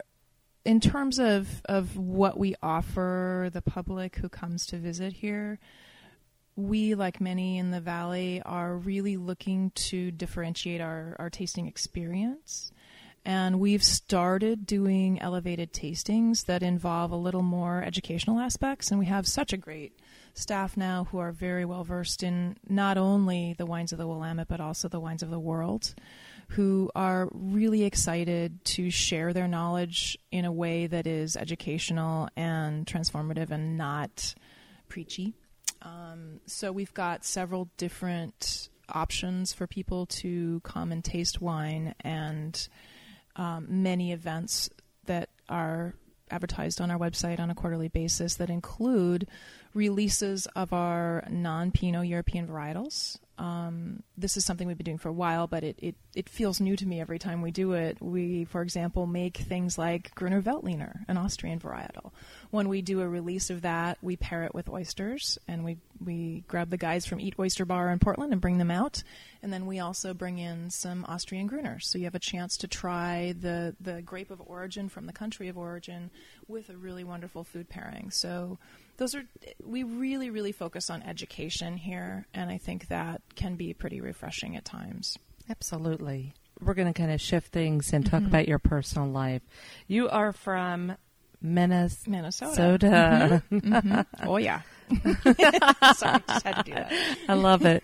in 0.63 0.79
terms 0.79 1.17
of 1.19 1.61
of 1.65 1.97
what 1.97 2.37
we 2.37 2.53
offer 2.61 3.49
the 3.51 3.61
public 3.61 4.17
who 4.17 4.29
comes 4.29 4.67
to 4.67 4.77
visit 4.77 5.13
here. 5.13 5.59
We, 6.55 6.93
like 6.93 7.19
many 7.19 7.57
in 7.57 7.71
the 7.71 7.81
valley, 7.81 8.41
are 8.45 8.75
really 8.75 9.17
looking 9.17 9.71
to 9.75 10.11
differentiate 10.11 10.81
our, 10.81 11.15
our 11.17 11.29
tasting 11.29 11.67
experience. 11.67 12.71
And 13.25 13.59
we've 13.59 13.83
started 13.83 14.65
doing 14.65 15.21
elevated 15.21 15.73
tastings 15.73 16.45
that 16.45 16.63
involve 16.63 17.11
a 17.11 17.17
little 17.17 17.41
more 17.41 17.83
educational 17.83 18.39
aspects. 18.39 18.91
And 18.91 18.99
we 18.99 19.05
have 19.07 19.27
such 19.27 19.53
a 19.53 19.57
great 19.57 19.99
staff 20.33 20.77
now 20.77 21.05
who 21.11 21.17
are 21.17 21.31
very 21.31 21.65
well 21.65 21.83
versed 21.83 22.23
in 22.23 22.55
not 22.67 22.97
only 22.97 23.55
the 23.57 23.65
wines 23.65 23.91
of 23.91 23.97
the 23.97 24.07
Willamette, 24.07 24.47
but 24.47 24.61
also 24.61 24.87
the 24.87 24.99
wines 24.99 25.23
of 25.23 25.29
the 25.29 25.39
world 25.39 25.93
who 26.49 26.89
are 26.95 27.29
really 27.31 27.83
excited 27.83 28.63
to 28.65 28.89
share 28.89 29.33
their 29.33 29.47
knowledge 29.47 30.17
in 30.31 30.45
a 30.45 30.51
way 30.51 30.87
that 30.87 31.05
is 31.05 31.35
educational 31.35 32.27
and 32.35 32.87
transformative 32.87 33.51
and 33.51 33.77
not 33.77 34.33
preachy. 34.87 35.35
Um, 35.83 36.41
so 36.47 36.71
we've 36.71 36.93
got 36.93 37.23
several 37.23 37.69
different 37.77 38.69
options 38.89 39.53
for 39.53 39.67
people 39.67 40.07
to 40.07 40.59
come 40.61 40.91
and 40.91 41.03
taste 41.03 41.39
wine 41.39 41.93
and 42.01 42.67
um, 43.39 43.65
many 43.69 44.11
events 44.11 44.69
that 45.05 45.29
are 45.47 45.95
advertised 46.29 46.81
on 46.81 46.91
our 46.91 46.99
website 46.99 47.39
on 47.39 47.49
a 47.49 47.55
quarterly 47.55 47.87
basis 47.87 48.35
that 48.35 48.49
include 48.49 49.27
releases 49.73 50.45
of 50.47 50.73
our 50.73 51.23
non 51.29 51.71
Pinot 51.71 52.05
European 52.05 52.47
varietals. 52.47 53.17
Um, 53.39 54.03
this 54.17 54.35
is 54.35 54.43
something 54.43 54.67
we've 54.67 54.77
been 54.77 54.83
doing 54.83 54.97
for 54.97 55.07
a 55.07 55.13
while, 55.13 55.47
but 55.47 55.63
it, 55.63 55.79
it, 55.81 55.95
it 56.13 56.27
feels 56.27 56.59
new 56.59 56.75
to 56.75 56.85
me 56.85 56.99
every 56.99 57.17
time 57.17 57.41
we 57.41 57.51
do 57.51 57.71
it. 57.71 57.97
We, 58.01 58.43
for 58.43 58.61
example, 58.61 59.07
make 59.07 59.37
things 59.37 59.77
like 59.77 60.13
Gruner 60.13 60.41
Veltliner, 60.41 61.05
an 61.07 61.17
Austrian 61.17 61.57
varietal. 61.57 62.11
When 62.51 62.67
we 62.67 62.81
do 62.81 62.99
a 62.99 63.07
release 63.07 63.49
of 63.49 63.61
that, 63.61 63.97
we 64.01 64.17
pair 64.17 64.43
it 64.43 64.53
with 64.53 64.67
oysters, 64.67 65.37
and 65.47 65.63
we, 65.63 65.77
we 66.03 66.43
grab 66.49 66.69
the 66.69 66.75
guys 66.75 67.05
from 67.05 67.21
Eat 67.21 67.35
Oyster 67.39 67.63
Bar 67.63 67.89
in 67.91 67.99
Portland 67.99 68.33
and 68.33 68.41
bring 68.41 68.57
them 68.57 68.71
out. 68.71 69.03
And 69.41 69.53
then 69.53 69.65
we 69.65 69.79
also 69.79 70.13
bring 70.13 70.37
in 70.37 70.69
some 70.69 71.05
Austrian 71.07 71.47
Gruners. 71.47 71.83
So 71.83 71.97
you 71.97 72.03
have 72.03 72.15
a 72.15 72.19
chance 72.19 72.57
to 72.57 72.67
try 72.67 73.33
the, 73.39 73.73
the 73.79 74.01
grape 74.01 74.31
of 74.31 74.41
origin 74.45 74.89
from 74.89 75.05
the 75.05 75.13
country 75.13 75.47
of 75.47 75.57
origin 75.57 76.11
with 76.49 76.69
a 76.69 76.75
really 76.75 77.05
wonderful 77.05 77.45
food 77.45 77.69
pairing. 77.69 78.11
So 78.11 78.57
those 78.99 79.15
are 79.15 79.23
we 79.65 79.83
really 79.83 80.29
really 80.29 80.51
focus 80.51 80.89
on 80.89 81.01
education 81.03 81.75
here 81.77 82.27
and 82.33 82.51
i 82.51 82.57
think 82.57 82.87
that 82.89 83.21
can 83.35 83.55
be 83.55 83.73
pretty 83.73 83.99
refreshing 84.01 84.55
at 84.55 84.63
times 84.65 85.17
Absolutely. 85.49 86.33
We're 86.61 86.75
going 86.75 86.93
to 86.93 86.93
kind 86.93 87.09
of 87.11 87.19
shift 87.19 87.51
things 87.51 87.91
and 87.91 88.05
talk 88.05 88.21
Mhm. 88.21 88.27
about 88.27 88.47
your 88.47 88.59
personal 88.59 89.07
life. 89.09 89.41
You 89.87 90.07
are 90.09 90.31
from 90.31 90.95
Minnesota. 91.41 92.09
minnesota 92.11 93.43
Mhm. 93.51 94.05
oh 94.27 94.37
yeah 94.37 94.61
sorry 95.95 96.21
just 96.27 96.45
had 96.45 96.55
to 96.57 96.63
do 96.65 96.73
that 96.73 96.91
I 97.27 97.33
love 97.33 97.65
it. 97.65 97.83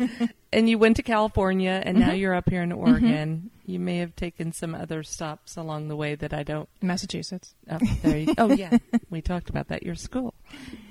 and 0.51 0.69
you 0.69 0.77
went 0.77 0.95
to 0.97 1.03
California, 1.03 1.81
and 1.85 1.99
now 1.99 2.09
Mhm. 2.11 2.19
you're 2.19 2.33
up 2.33 2.49
here 2.49 2.61
in 2.63 2.71
Oregon. 2.71 3.51
You 3.65 3.79
may 3.79 3.97
have 3.97 4.15
taken 4.15 4.51
some 4.53 4.75
other 4.75 5.01
stops 5.03 5.57
along 5.57 5.87
the 5.87 5.95
way 5.95 6.15
that 6.15 6.33
I 6.33 6.43
don't. 6.43 6.69
massachusetts 6.81 7.53
Oh, 7.69 7.79
there 8.03 8.17
you, 8.19 8.33
oh 8.37 8.51
yeah, 8.53 8.77
we 9.09 9.21
talked 9.21 9.49
about 9.49 9.67
that. 9.69 9.83
Your 9.83 9.95
school, 9.95 10.33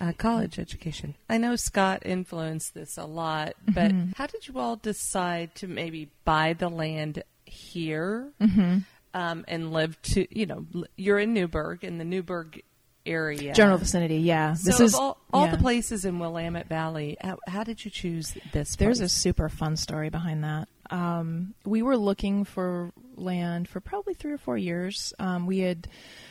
uh, 0.01 0.13
college 0.19 0.59
education. 0.59 1.15
I 1.31 1.39
know 1.39 1.57
Scott 1.57 2.03
influenced 2.05 2.75
this 2.75 2.97
a 2.99 3.05
lot, 3.05 3.55
but 3.67 3.93
Mhm. 3.93 4.15
how 4.17 4.27
did 4.27 4.47
you 4.49 4.59
all 4.59 4.77
decide 4.77 5.55
to 5.57 5.69
maybe 5.69 6.11
buy 6.25 6.53
the 6.53 6.69
land 6.69 7.23
here 7.45 8.33
mm-hmm. 8.41 8.79
um, 9.15 9.45
and 9.49 9.73
live 9.73 10.01
to? 10.03 10.27
You 10.37 10.47
know, 10.47 10.67
you're 10.97 11.19
in 11.21 11.33
Newberg 11.33 11.85
in 11.85 11.99
the 11.99 12.05
Newberg 12.05 12.61
area. 13.07 13.53
general 13.55 13.79
vicinity 13.79 14.17
yeah 14.17 14.55
So 14.55 14.71
this 14.71 14.81
of 14.81 14.87
is 14.87 14.95
all, 14.95 15.19
all 15.33 15.47
yeah. 15.47 15.53
the 15.53 15.59
places 15.59 16.05
in 16.05 16.19
Willamette 16.19 16.69
Valley. 16.69 17.17
How, 17.21 17.39
how 17.47 17.65
did 17.65 17.85
you 17.85 17.91
choose 17.91 18.37
this? 18.53 18.77
There's 18.77 19.01
a 19.01 19.09
super 19.09 19.49
fun 19.49 19.77
story 19.77 20.11
behind 20.11 20.45
that. 20.45 20.69
Um, 20.91 21.55
we 21.65 21.83
were 21.83 21.97
looking 21.97 22.45
for 22.45 22.93
land 23.17 23.69
for 23.69 23.81
probably 23.81 24.15
three 24.15 24.33
or 24.33 24.39
four 24.39 24.57
years. 24.57 25.15
Um, 25.19 25.47
we 25.47 25.61
had 25.61 25.89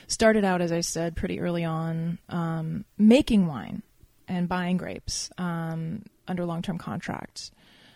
started 0.08 0.44
out, 0.46 0.62
as 0.62 0.72
I 0.72 0.82
said, 0.82 1.16
pretty 1.16 1.40
early 1.40 1.64
on, 1.64 2.20
um, 2.30 2.86
making 2.98 3.48
wine 3.48 3.84
and 4.28 4.48
buying 4.48 4.78
grapes 4.78 5.30
um, 5.38 6.04
under 6.28 6.46
long 6.46 6.62
term 6.62 6.78
contracts 6.78 7.52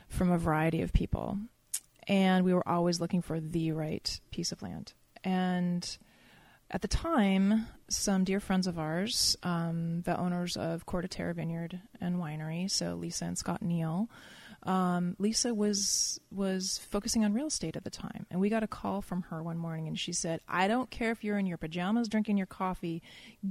from 0.09 0.31
a 0.31 0.37
variety 0.37 0.81
of 0.81 0.93
people. 0.93 1.37
And 2.07 2.45
we 2.45 2.53
were 2.53 2.67
always 2.67 3.01
looking 3.01 3.21
for 3.21 3.39
the 3.39 3.71
right 3.73 4.19
piece 4.31 4.51
of 4.51 4.61
land. 4.61 4.93
And 5.23 5.97
at 6.69 6.81
the 6.81 6.87
time, 6.87 7.67
some 7.87 8.23
dear 8.23 8.39
friends 8.39 8.67
of 8.67 8.77
ours, 8.77 9.37
um, 9.43 10.01
the 10.01 10.17
owners 10.17 10.57
of 10.57 10.85
Coeur 10.85 11.01
de 11.01 11.07
Terre 11.07 11.33
Vineyard 11.33 11.79
and 12.01 12.17
Winery, 12.17 12.69
so 12.69 12.95
Lisa 12.95 13.25
and 13.25 13.37
Scott 13.37 13.61
Neal, 13.61 14.09
um, 14.63 15.15
Lisa 15.17 15.53
was 15.53 16.19
was 16.29 16.79
focusing 16.89 17.23
on 17.23 17.33
real 17.33 17.47
estate 17.47 17.77
at 17.77 17.85
the 17.85 17.89
time, 17.89 18.25
and 18.29 18.41
we 18.41 18.49
got 18.49 18.63
a 18.63 18.67
call 18.67 19.01
from 19.01 19.21
her 19.23 19.41
one 19.41 19.57
morning, 19.57 19.87
and 19.87 19.97
she 19.97 20.11
said, 20.11 20.41
"I 20.47 20.67
don't 20.67 20.89
care 20.89 21.11
if 21.11 21.23
you're 21.23 21.37
in 21.37 21.45
your 21.45 21.57
pajamas 21.57 22.09
drinking 22.09 22.37
your 22.37 22.47
coffee, 22.47 23.01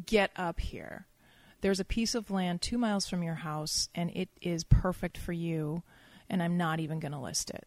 get 0.04 0.30
up 0.36 0.60
here. 0.60 1.06
There's 1.62 1.80
a 1.80 1.86
piece 1.86 2.14
of 2.14 2.30
land 2.30 2.60
two 2.60 2.76
miles 2.76 3.08
from 3.08 3.22
your 3.22 3.36
house, 3.36 3.88
and 3.94 4.10
it 4.10 4.28
is 4.42 4.64
perfect 4.64 5.16
for 5.16 5.32
you, 5.32 5.82
and 6.28 6.42
I'm 6.42 6.58
not 6.58 6.80
even 6.80 7.00
going 7.00 7.12
to 7.12 7.18
list 7.18 7.48
it." 7.50 7.66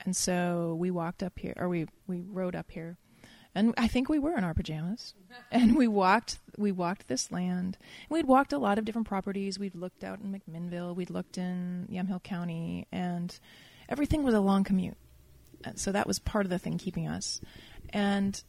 And 0.00 0.16
so 0.16 0.74
we 0.74 0.90
walked 0.90 1.22
up 1.22 1.38
here, 1.38 1.54
or 1.56 1.68
we 1.68 1.86
we 2.08 2.22
rode 2.22 2.56
up 2.56 2.72
here, 2.72 2.96
and 3.58 3.74
I 3.76 3.88
think 3.88 4.08
we 4.08 4.20
were 4.20 4.38
in 4.38 4.44
our 4.44 4.54
pajamas, 4.54 5.14
and 5.50 5.76
we 5.76 5.88
walked 5.88 6.38
we 6.56 6.70
walked 6.70 7.08
this 7.08 7.32
land. 7.32 7.76
We'd 8.08 8.26
walked 8.26 8.52
a 8.52 8.58
lot 8.58 8.78
of 8.78 8.84
different 8.84 9.08
properties. 9.08 9.58
We'd 9.58 9.74
looked 9.74 10.04
out 10.04 10.20
in 10.20 10.32
McMinnville. 10.32 10.94
We'd 10.94 11.10
looked 11.10 11.38
in 11.38 11.88
Yamhill 11.90 12.22
County, 12.22 12.86
and 12.92 13.36
everything 13.88 14.22
was 14.22 14.34
a 14.34 14.40
long 14.40 14.62
commute. 14.62 14.96
And 15.64 15.76
so 15.76 15.90
that 15.90 16.06
was 16.06 16.20
part 16.20 16.46
of 16.46 16.50
the 16.50 16.58
thing 16.60 16.78
keeping 16.78 17.08
us. 17.08 17.40
And 17.90 18.40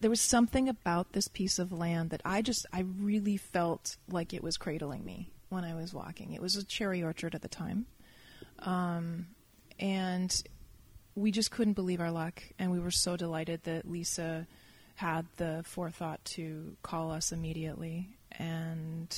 there 0.00 0.10
was 0.10 0.20
something 0.20 0.68
about 0.68 1.12
this 1.12 1.28
piece 1.28 1.58
of 1.58 1.72
land 1.72 2.10
that 2.10 2.20
I 2.26 2.42
just 2.42 2.66
I 2.70 2.80
really 2.80 3.38
felt 3.38 3.96
like 4.10 4.34
it 4.34 4.42
was 4.42 4.58
cradling 4.58 5.02
me 5.02 5.30
when 5.48 5.64
I 5.64 5.74
was 5.76 5.94
walking. 5.94 6.34
It 6.34 6.42
was 6.42 6.56
a 6.56 6.64
cherry 6.64 7.02
orchard 7.02 7.34
at 7.34 7.40
the 7.40 7.48
time, 7.48 7.86
um, 8.58 9.28
and 9.78 10.42
we 11.14 11.30
just 11.30 11.50
couldn't 11.50 11.72
believe 11.72 12.00
our 12.00 12.10
luck, 12.10 12.42
and 12.58 12.70
we 12.70 12.78
were 12.78 12.90
so 12.90 13.16
delighted 13.16 13.64
that 13.64 13.90
Lisa 13.90 14.46
had 14.98 15.26
the 15.36 15.62
forethought 15.64 16.24
to 16.24 16.76
call 16.82 17.10
us 17.12 17.32
immediately, 17.32 18.08
and 18.32 19.16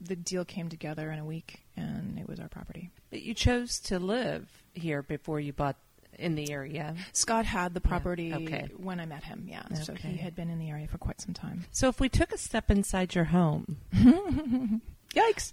the 0.00 0.16
deal 0.16 0.44
came 0.44 0.68
together 0.68 1.10
in 1.10 1.18
a 1.18 1.24
week, 1.24 1.62
and 1.76 2.18
it 2.18 2.28
was 2.28 2.38
our 2.40 2.48
property. 2.48 2.90
But 3.10 3.22
you 3.22 3.34
chose 3.34 3.78
to 3.80 3.98
live 3.98 4.48
here 4.74 5.02
before 5.02 5.40
you 5.40 5.52
bought 5.52 5.76
in 6.18 6.34
the 6.34 6.50
area. 6.52 6.94
Scott 7.12 7.44
had 7.44 7.74
the 7.74 7.80
Yeah, 7.84 7.88
property 7.88 8.32
okay. 8.34 8.68
when 8.76 9.00
I 9.00 9.06
met 9.06 9.24
him, 9.24 9.46
yeah. 9.48 9.64
So 9.74 9.94
he 9.94 10.16
had 10.16 10.34
been 10.34 10.48
in 10.48 10.58
the 10.58 10.70
area 10.70 10.86
for 10.86 10.98
quite 10.98 11.20
some 11.20 11.34
time. 11.34 11.64
So 11.72 11.88
if 11.88 12.00
we 12.00 12.08
took 12.08 12.32
a 12.32 12.38
step 12.38 12.70
inside 12.70 13.14
your 13.14 13.24
home, 13.24 13.78
Yikes! 15.14 15.52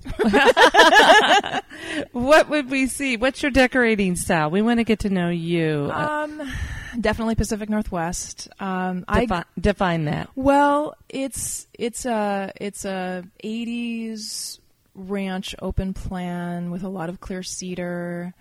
what 2.11 2.49
would 2.49 2.69
we 2.69 2.87
see? 2.87 3.17
What's 3.17 3.41
your 3.41 3.51
decorating 3.51 4.15
style? 4.15 4.49
We 4.49 4.61
want 4.61 4.79
to 4.79 4.83
get 4.83 4.99
to 4.99 5.09
know 5.09 5.29
you. 5.29 5.89
Uh, 5.91 6.25
um, 6.29 6.53
definitely 6.99 7.35
Pacific 7.35 7.69
Northwest. 7.69 8.49
Um, 8.59 9.05
I 9.07 9.43
define 9.59 10.05
that. 10.05 10.29
Well, 10.35 10.95
it's 11.09 11.67
it's 11.73 12.05
a 12.05 12.51
it's 12.59 12.85
a 12.85 13.23
80s 13.43 14.59
ranch 14.95 15.55
open 15.59 15.93
plan 15.93 16.71
with 16.71 16.83
a 16.83 16.89
lot 16.89 17.09
of 17.09 17.19
clear 17.19 17.43
cedar. 17.43 18.33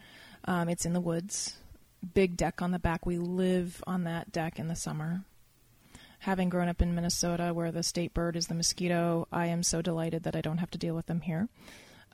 Um, 0.45 0.69
it's 0.69 0.85
in 0.85 0.93
the 0.93 1.01
woods. 1.01 1.57
Big 2.15 2.37
deck 2.37 2.63
on 2.63 2.73
the 2.73 2.79
back. 2.79 3.07
We 3.07 3.19
live 3.19 3.83
on 3.87 4.05
that 4.05 4.33
deck 4.33 4.59
in 4.59 4.69
the 4.69 4.77
summer. 4.77 5.23
Having 6.21 6.51
grown 6.51 6.69
up 6.69 6.83
in 6.83 6.95
Minnesota, 6.95 7.53
where 7.53 7.73
the 7.73 7.83
state 7.83 8.15
bird 8.15 8.37
is 8.37 8.47
the 8.47 8.55
mosquito, 8.55 9.27
I 9.33 9.47
am 9.47 9.63
so 9.63 9.83
delighted 9.83 10.23
that 10.23 10.37
I 10.37 10.41
don't 10.41 10.59
have 10.59 10.71
to 10.73 10.79
deal 10.79 10.95
with 10.95 11.07
them 11.07 11.21
here. 11.21 11.49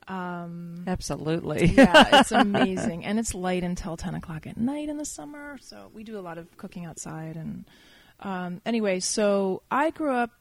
Um, 0.07 0.83
Absolutely. 0.87 1.65
yeah, 1.67 2.19
it's 2.19 2.31
amazing, 2.33 3.05
and 3.05 3.19
it's 3.19 3.33
light 3.35 3.63
until 3.63 3.97
ten 3.97 4.15
o'clock 4.15 4.47
at 4.47 4.57
night 4.57 4.89
in 4.89 4.97
the 4.97 5.05
summer. 5.05 5.57
So 5.61 5.89
we 5.93 6.03
do 6.03 6.17
a 6.17 6.21
lot 6.21 6.37
of 6.37 6.55
cooking 6.57 6.85
outside, 6.85 7.35
and 7.35 7.65
um, 8.21 8.61
anyway, 8.65 8.99
so 8.99 9.61
I 9.71 9.91
grew 9.91 10.11
up 10.11 10.31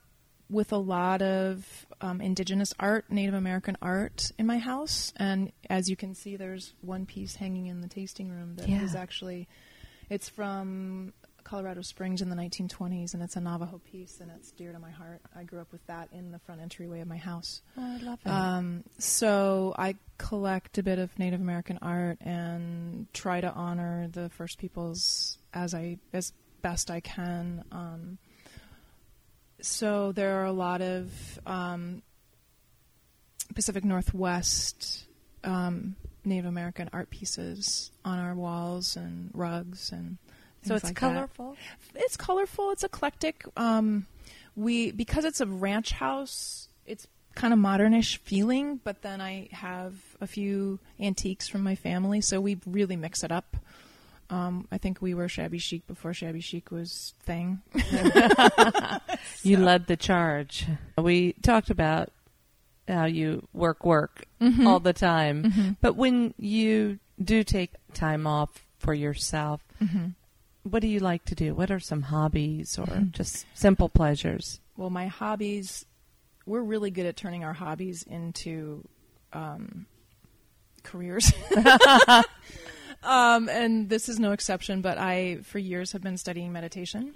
with 0.50 0.72
a 0.72 0.78
lot 0.78 1.20
of 1.20 1.86
um, 2.00 2.20
indigenous 2.22 2.72
art, 2.80 3.04
Native 3.10 3.34
American 3.34 3.76
art 3.82 4.30
in 4.38 4.46
my 4.46 4.56
house. 4.58 5.12
And 5.16 5.52
as 5.68 5.90
you 5.90 5.96
can 5.96 6.14
see, 6.14 6.36
there's 6.36 6.72
one 6.80 7.04
piece 7.04 7.36
hanging 7.36 7.66
in 7.66 7.82
the 7.82 7.88
tasting 7.88 8.30
room 8.30 8.54
that 8.56 8.66
is 8.68 8.94
Yeah. 8.94 9.00
actually, 9.00 9.46
it's 10.08 10.30
from 10.30 11.12
Colorado 11.48 11.80
Springs 11.80 12.20
in 12.20 12.28
the 12.28 12.36
1920s, 12.36 13.14
and 13.14 13.22
it's 13.22 13.34
a 13.36 13.40
Navajo 13.40 13.80
piece, 13.90 14.20
and 14.20 14.30
it's 14.36 14.50
dear 14.50 14.70
to 14.70 14.78
my 14.78 14.90
heart. 14.90 15.22
I 15.34 15.44
grew 15.44 15.60
up 15.60 15.72
with 15.72 15.84
that 15.86 16.10
in 16.12 16.30
the 16.30 16.38
front 16.40 16.60
entryway 16.60 17.00
of 17.00 17.08
my 17.08 17.16
house. 17.16 17.62
Oh, 17.78 17.82
I 17.82 17.96
love 18.04 18.18
it. 18.22 18.28
Um, 18.28 18.84
so 18.98 19.74
I 19.78 19.96
collect 20.18 20.76
a 20.76 20.82
bit 20.82 20.98
of 20.98 21.18
Native 21.18 21.40
American 21.40 21.78
art 21.80 22.18
and 22.20 23.06
try 23.14 23.40
to 23.40 23.50
honor 23.50 24.08
the 24.12 24.28
First 24.28 24.58
Peoples 24.58 25.38
as 25.54 25.74
I 25.74 25.96
as 26.12 26.34
best 26.60 26.90
I 26.90 27.00
can. 27.00 27.64
Um, 27.72 28.18
so 29.62 30.12
there 30.12 30.42
are 30.42 30.44
a 30.44 30.52
lot 30.52 30.82
of 30.82 31.10
um, 31.46 32.02
Pacific 33.54 33.86
Northwest 33.86 35.06
um, 35.44 35.96
Native 36.26 36.44
American 36.44 36.90
art 36.92 37.08
pieces 37.08 37.90
on 38.04 38.18
our 38.18 38.34
walls 38.34 38.96
and 38.96 39.30
rugs 39.32 39.92
and 39.92 40.18
so 40.68 40.74
it's 40.76 40.84
like 40.84 40.94
that 40.94 41.00
colorful. 41.00 41.56
it's 41.94 42.16
colorful. 42.16 42.70
It's 42.70 42.84
eclectic. 42.84 43.44
Um, 43.56 44.06
we 44.56 44.90
because 44.92 45.24
it's 45.24 45.40
a 45.40 45.46
ranch 45.46 45.92
house. 45.92 46.68
It's 46.86 47.06
kind 47.34 47.52
of 47.52 47.58
modernish 47.60 48.18
feeling, 48.18 48.80
but 48.82 49.02
then 49.02 49.20
I 49.20 49.48
have 49.52 49.94
a 50.20 50.26
few 50.26 50.78
antiques 51.00 51.46
from 51.48 51.62
my 51.62 51.74
family, 51.76 52.20
so 52.20 52.40
we 52.40 52.58
really 52.66 52.96
mix 52.96 53.22
it 53.22 53.30
up. 53.30 53.56
Um, 54.30 54.68
I 54.70 54.76
think 54.78 55.00
we 55.00 55.14
were 55.14 55.26
shabby 55.28 55.58
chic 55.58 55.86
before 55.86 56.12
shabby 56.12 56.40
chic 56.40 56.70
was 56.70 57.14
thing. 57.22 57.62
You 59.42 59.56
led 59.58 59.86
the 59.86 59.96
charge. 59.96 60.66
We 60.96 61.32
talked 61.42 61.70
about 61.70 62.10
how 62.86 63.04
you 63.06 63.46
work 63.52 63.84
work 63.84 64.24
Mm-hmm. 64.40 64.66
all 64.68 64.78
the 64.80 64.92
time, 64.92 65.76
but 65.80 65.96
when 65.96 66.32
you 66.38 67.00
do 67.22 67.42
take 67.42 67.72
time 67.92 68.24
off 68.26 68.50
for 68.78 68.94
yourself, 68.94 69.60
Mm-hmm. 69.82 70.06
What 70.68 70.82
do 70.82 70.88
you 70.88 71.00
like 71.00 71.24
to 71.26 71.34
do? 71.34 71.54
What 71.54 71.70
are 71.70 71.80
some 71.80 72.02
hobbies 72.02 72.78
or 72.78 72.86
Mhm. 72.86 73.12
just 73.12 73.46
simple 73.54 73.88
pleasures? 73.88 74.60
Well, 74.76 74.90
my 74.90 75.06
hobbies, 75.08 75.84
we're 76.46 76.62
really 76.62 76.90
good 76.90 77.06
at 77.06 77.16
turning 77.16 77.44
our 77.44 77.52
hobbies 77.54 78.02
into 78.04 78.86
um, 79.32 79.86
careers. 80.84 81.30
um, 83.02 83.48
and 83.48 83.88
this 83.88 84.08
is 84.08 84.18
no 84.18 84.32
exception, 84.32 84.80
but 84.80 84.98
I, 84.98 85.38
for 85.42 85.58
years, 85.58 85.92
have 85.92 86.02
been 86.02 86.16
studying 86.16 86.52
meditation. 86.52 87.14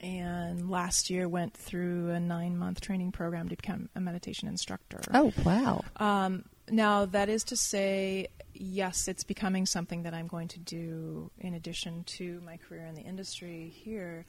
And 0.00 0.70
last 0.70 1.08
year 1.10 1.28
went 1.28 1.54
through 1.54 2.10
a 2.10 2.20
nine 2.20 2.56
month 2.58 2.80
training 2.80 3.12
program 3.12 3.48
to 3.48 3.56
become 3.56 3.88
a 3.94 4.00
meditation 4.00 4.48
instructor. 4.48 5.00
Oh 5.14 5.32
wow! 5.44 5.82
Um, 5.96 6.44
now, 6.70 7.06
that 7.06 7.28
is 7.30 7.42
to 7.44 7.56
say, 7.56 8.28
yes, 8.54 9.08
it's 9.08 9.24
becoming 9.24 9.66
something 9.66 10.04
that 10.04 10.14
I'm 10.14 10.26
going 10.26 10.48
to 10.48 10.58
do 10.58 11.30
in 11.38 11.54
addition 11.54 12.04
to 12.04 12.40
my 12.44 12.56
career 12.56 12.86
in 12.86 12.94
the 12.94 13.02
industry 13.02 13.72
here, 13.74 14.24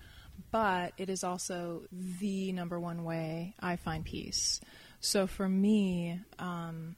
but 0.52 0.94
it 0.98 1.10
is 1.10 1.24
also 1.24 1.84
the 2.20 2.52
number 2.52 2.80
one 2.80 3.04
way 3.04 3.54
I 3.60 3.76
find 3.76 4.04
peace. 4.04 4.60
So 5.00 5.28
for 5.28 5.48
me, 5.48 6.20
um, 6.40 6.96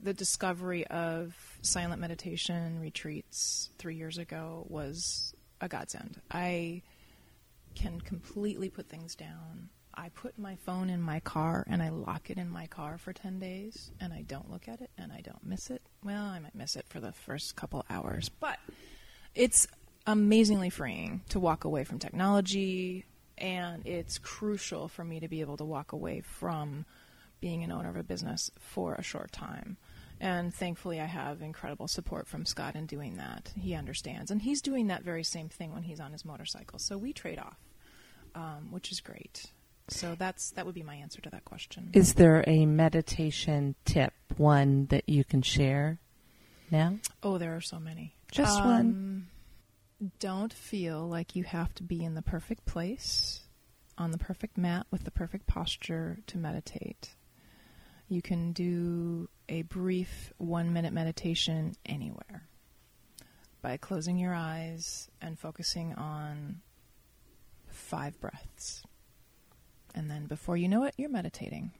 the 0.00 0.14
discovery 0.14 0.86
of 0.86 1.34
silent 1.62 2.00
meditation 2.00 2.80
retreats 2.80 3.70
three 3.78 3.96
years 3.96 4.18
ago 4.18 4.66
was 4.68 5.34
a 5.60 5.68
godsend. 5.68 6.20
I 6.30 6.82
can 7.74 8.00
completely 8.00 8.70
put 8.70 8.88
things 8.88 9.14
down. 9.14 9.70
I 9.96 10.10
put 10.10 10.38
my 10.38 10.56
phone 10.56 10.90
in 10.90 11.00
my 11.00 11.20
car 11.20 11.64
and 11.68 11.82
I 11.82 11.88
lock 11.88 12.28
it 12.28 12.36
in 12.36 12.50
my 12.50 12.66
car 12.66 12.98
for 12.98 13.12
10 13.12 13.38
days 13.38 13.90
and 14.00 14.12
I 14.12 14.22
don't 14.22 14.50
look 14.50 14.68
at 14.68 14.80
it 14.80 14.90
and 14.98 15.10
I 15.10 15.20
don't 15.22 15.44
miss 15.44 15.70
it. 15.70 15.82
Well, 16.04 16.24
I 16.24 16.38
might 16.38 16.54
miss 16.54 16.76
it 16.76 16.86
for 16.88 17.00
the 17.00 17.12
first 17.12 17.56
couple 17.56 17.84
hours, 17.88 18.28
but 18.28 18.58
it's 19.34 19.66
amazingly 20.06 20.70
freeing 20.70 21.22
to 21.30 21.40
walk 21.40 21.64
away 21.64 21.84
from 21.84 21.98
technology 21.98 23.06
and 23.38 23.86
it's 23.86 24.18
crucial 24.18 24.88
for 24.88 25.02
me 25.02 25.20
to 25.20 25.28
be 25.28 25.40
able 25.40 25.56
to 25.56 25.64
walk 25.64 25.92
away 25.92 26.20
from 26.20 26.84
being 27.40 27.64
an 27.64 27.72
owner 27.72 27.88
of 27.88 27.96
a 27.96 28.02
business 28.02 28.50
for 28.58 28.94
a 28.94 29.02
short 29.02 29.32
time. 29.32 29.76
And 30.20 30.54
thankfully, 30.54 31.00
I 31.00 31.04
have 31.04 31.42
incredible 31.42 31.88
support 31.88 32.26
from 32.26 32.46
Scott 32.46 32.74
in 32.74 32.86
doing 32.86 33.16
that. 33.16 33.52
He 33.58 33.74
understands. 33.74 34.30
And 34.30 34.40
he's 34.40 34.62
doing 34.62 34.86
that 34.86 35.02
very 35.02 35.22
same 35.22 35.48
thing 35.50 35.72
when 35.72 35.82
he's 35.82 36.00
on 36.00 36.12
his 36.12 36.24
motorcycle. 36.24 36.78
So 36.78 36.96
we 36.96 37.12
trade 37.12 37.38
off, 37.38 37.58
um, 38.34 38.68
which 38.70 38.90
is 38.90 39.00
great. 39.00 39.52
So 39.88 40.16
that's 40.18 40.50
that 40.52 40.66
would 40.66 40.74
be 40.74 40.82
my 40.82 40.96
answer 40.96 41.20
to 41.22 41.30
that 41.30 41.44
question. 41.44 41.90
Is 41.92 42.14
there 42.14 42.42
a 42.46 42.66
meditation 42.66 43.76
tip, 43.84 44.12
one 44.36 44.86
that 44.86 45.08
you 45.08 45.24
can 45.24 45.42
share 45.42 45.98
now? 46.70 46.98
oh, 47.22 47.38
there 47.38 47.54
are 47.54 47.60
so 47.60 47.78
many. 47.78 48.14
Just 48.32 48.62
one. 48.64 48.80
Um, 50.00 50.10
Don't 50.18 50.52
feel 50.52 51.06
like 51.08 51.36
you 51.36 51.44
have 51.44 51.72
to 51.76 51.82
be 51.82 52.04
in 52.04 52.14
the 52.14 52.22
perfect 52.22 52.66
place, 52.66 53.44
on 53.96 54.10
the 54.10 54.18
perfect 54.18 54.58
mat, 54.58 54.86
with 54.90 55.04
the 55.04 55.10
perfect 55.12 55.46
posture 55.46 56.18
to 56.26 56.38
meditate. 56.38 57.14
You 58.08 58.22
can 58.22 58.52
do 58.52 59.28
a 59.48 59.62
brief 59.62 60.32
one 60.38 60.72
minute 60.72 60.92
meditation 60.92 61.74
anywhere 61.84 62.48
by 63.62 63.76
closing 63.76 64.18
your 64.18 64.34
eyes 64.34 65.08
and 65.20 65.38
focusing 65.38 65.94
on 65.94 66.60
five 67.68 68.20
breaths. 68.20 68.82
And 69.96 70.10
then 70.10 70.26
before 70.26 70.56
you 70.56 70.68
know 70.68 70.84
it, 70.84 70.94
you're 70.96 71.08
meditating. 71.10 71.72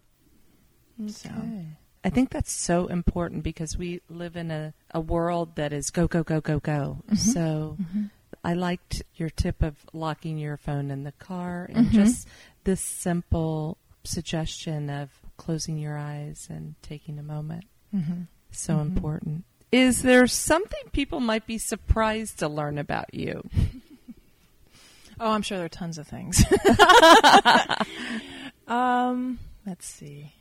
So- 1.08 1.30
I 2.04 2.08
think 2.10 2.30
that's 2.30 2.52
so 2.52 2.86
important 2.86 3.42
because 3.42 3.76
we 3.76 4.00
live 4.08 4.36
in 4.36 4.52
a, 4.52 4.72
a 4.92 5.00
world 5.00 5.56
that 5.56 5.72
is 5.72 5.90
go, 5.90 6.06
go, 6.06 6.22
go, 6.22 6.40
go, 6.40 6.60
go. 6.60 7.02
Mhm. 7.10 7.18
So 7.18 7.76
Mhm. 7.80 8.10
I 8.44 8.54
liked 8.54 9.02
your 9.16 9.28
tip 9.28 9.60
of 9.60 9.74
locking 9.92 10.38
your 10.38 10.56
phone 10.56 10.92
in 10.92 11.02
the 11.02 11.10
car 11.12 11.68
and 11.72 11.88
Mhm. 11.88 11.92
just 11.92 12.28
this 12.62 12.80
simple 12.80 13.76
suggestion 14.04 14.88
of 14.88 15.10
closing 15.36 15.78
your 15.78 15.98
eyes 15.98 16.46
and 16.48 16.76
taking 16.80 17.18
a 17.18 17.24
moment. 17.24 17.64
Mhm. 17.92 18.28
So 18.52 18.76
Mhm. 18.76 18.82
important. 18.82 19.44
Is 19.72 20.02
there 20.02 20.28
something 20.28 20.88
people 20.92 21.18
might 21.18 21.44
be 21.46 21.58
surprised 21.58 22.38
to 22.38 22.48
learn 22.48 22.78
about 22.78 23.12
you? 23.14 23.42
Oh, 25.18 25.32
I'm 25.32 25.42
sure 25.42 25.56
there 25.58 25.66
are 25.66 25.70
tons 25.70 25.98
of 25.98 26.06
things. 26.06 26.44
um, 28.68 29.38
let's 29.66 29.86
see. 29.86 30.32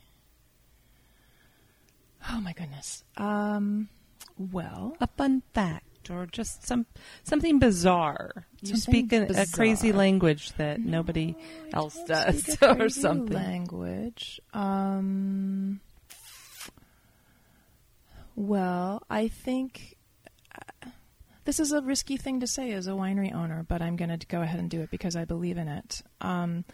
Oh 2.30 2.40
my 2.40 2.52
goodness. 2.52 3.04
Um, 3.16 3.88
well, 4.36 4.96
A 5.00 5.06
fun 5.06 5.42
fact 5.54 6.10
or 6.10 6.26
just 6.26 6.66
some 6.66 6.86
something 7.24 7.58
bizarre. 7.58 8.46
You 8.62 8.76
Something 8.76 9.08
speak 9.08 9.12
a, 9.12 9.42
a 9.42 9.46
crazy 9.46 9.88
bizarre. 9.88 9.98
language 9.98 10.52
that 10.54 10.80
nobody 10.80 11.36
I 11.72 11.76
else 11.76 11.94
don't 11.96 12.08
does 12.08 12.42
speak 12.44 12.62
a 12.62 12.70
or 12.72 12.76
crazy 12.76 13.00
something. 13.00 13.34
Language. 13.34 14.40
Um. 14.52 15.80
Well, 18.34 19.02
I 19.08 19.28
think 19.28 19.96
uh, 20.54 20.88
this 21.46 21.60
is 21.60 21.72
a 21.72 21.80
risky 21.80 22.16
thing 22.16 22.40
to 22.40 22.46
say 22.46 22.72
as 22.72 22.88
a 22.88 22.92
winery 22.92 23.32
owner, 23.32 23.64
but 23.66 23.80
I'm 23.80 23.96
going 23.96 24.16
to 24.18 24.26
go 24.26 24.42
ahead 24.42 24.58
and 24.58 24.68
do 24.68 24.82
it 24.82 24.90
because 24.90 25.16
I 25.16 25.24
believe 25.24 25.56
in 25.56 25.68
it. 25.68 26.02
Um, 26.20 26.64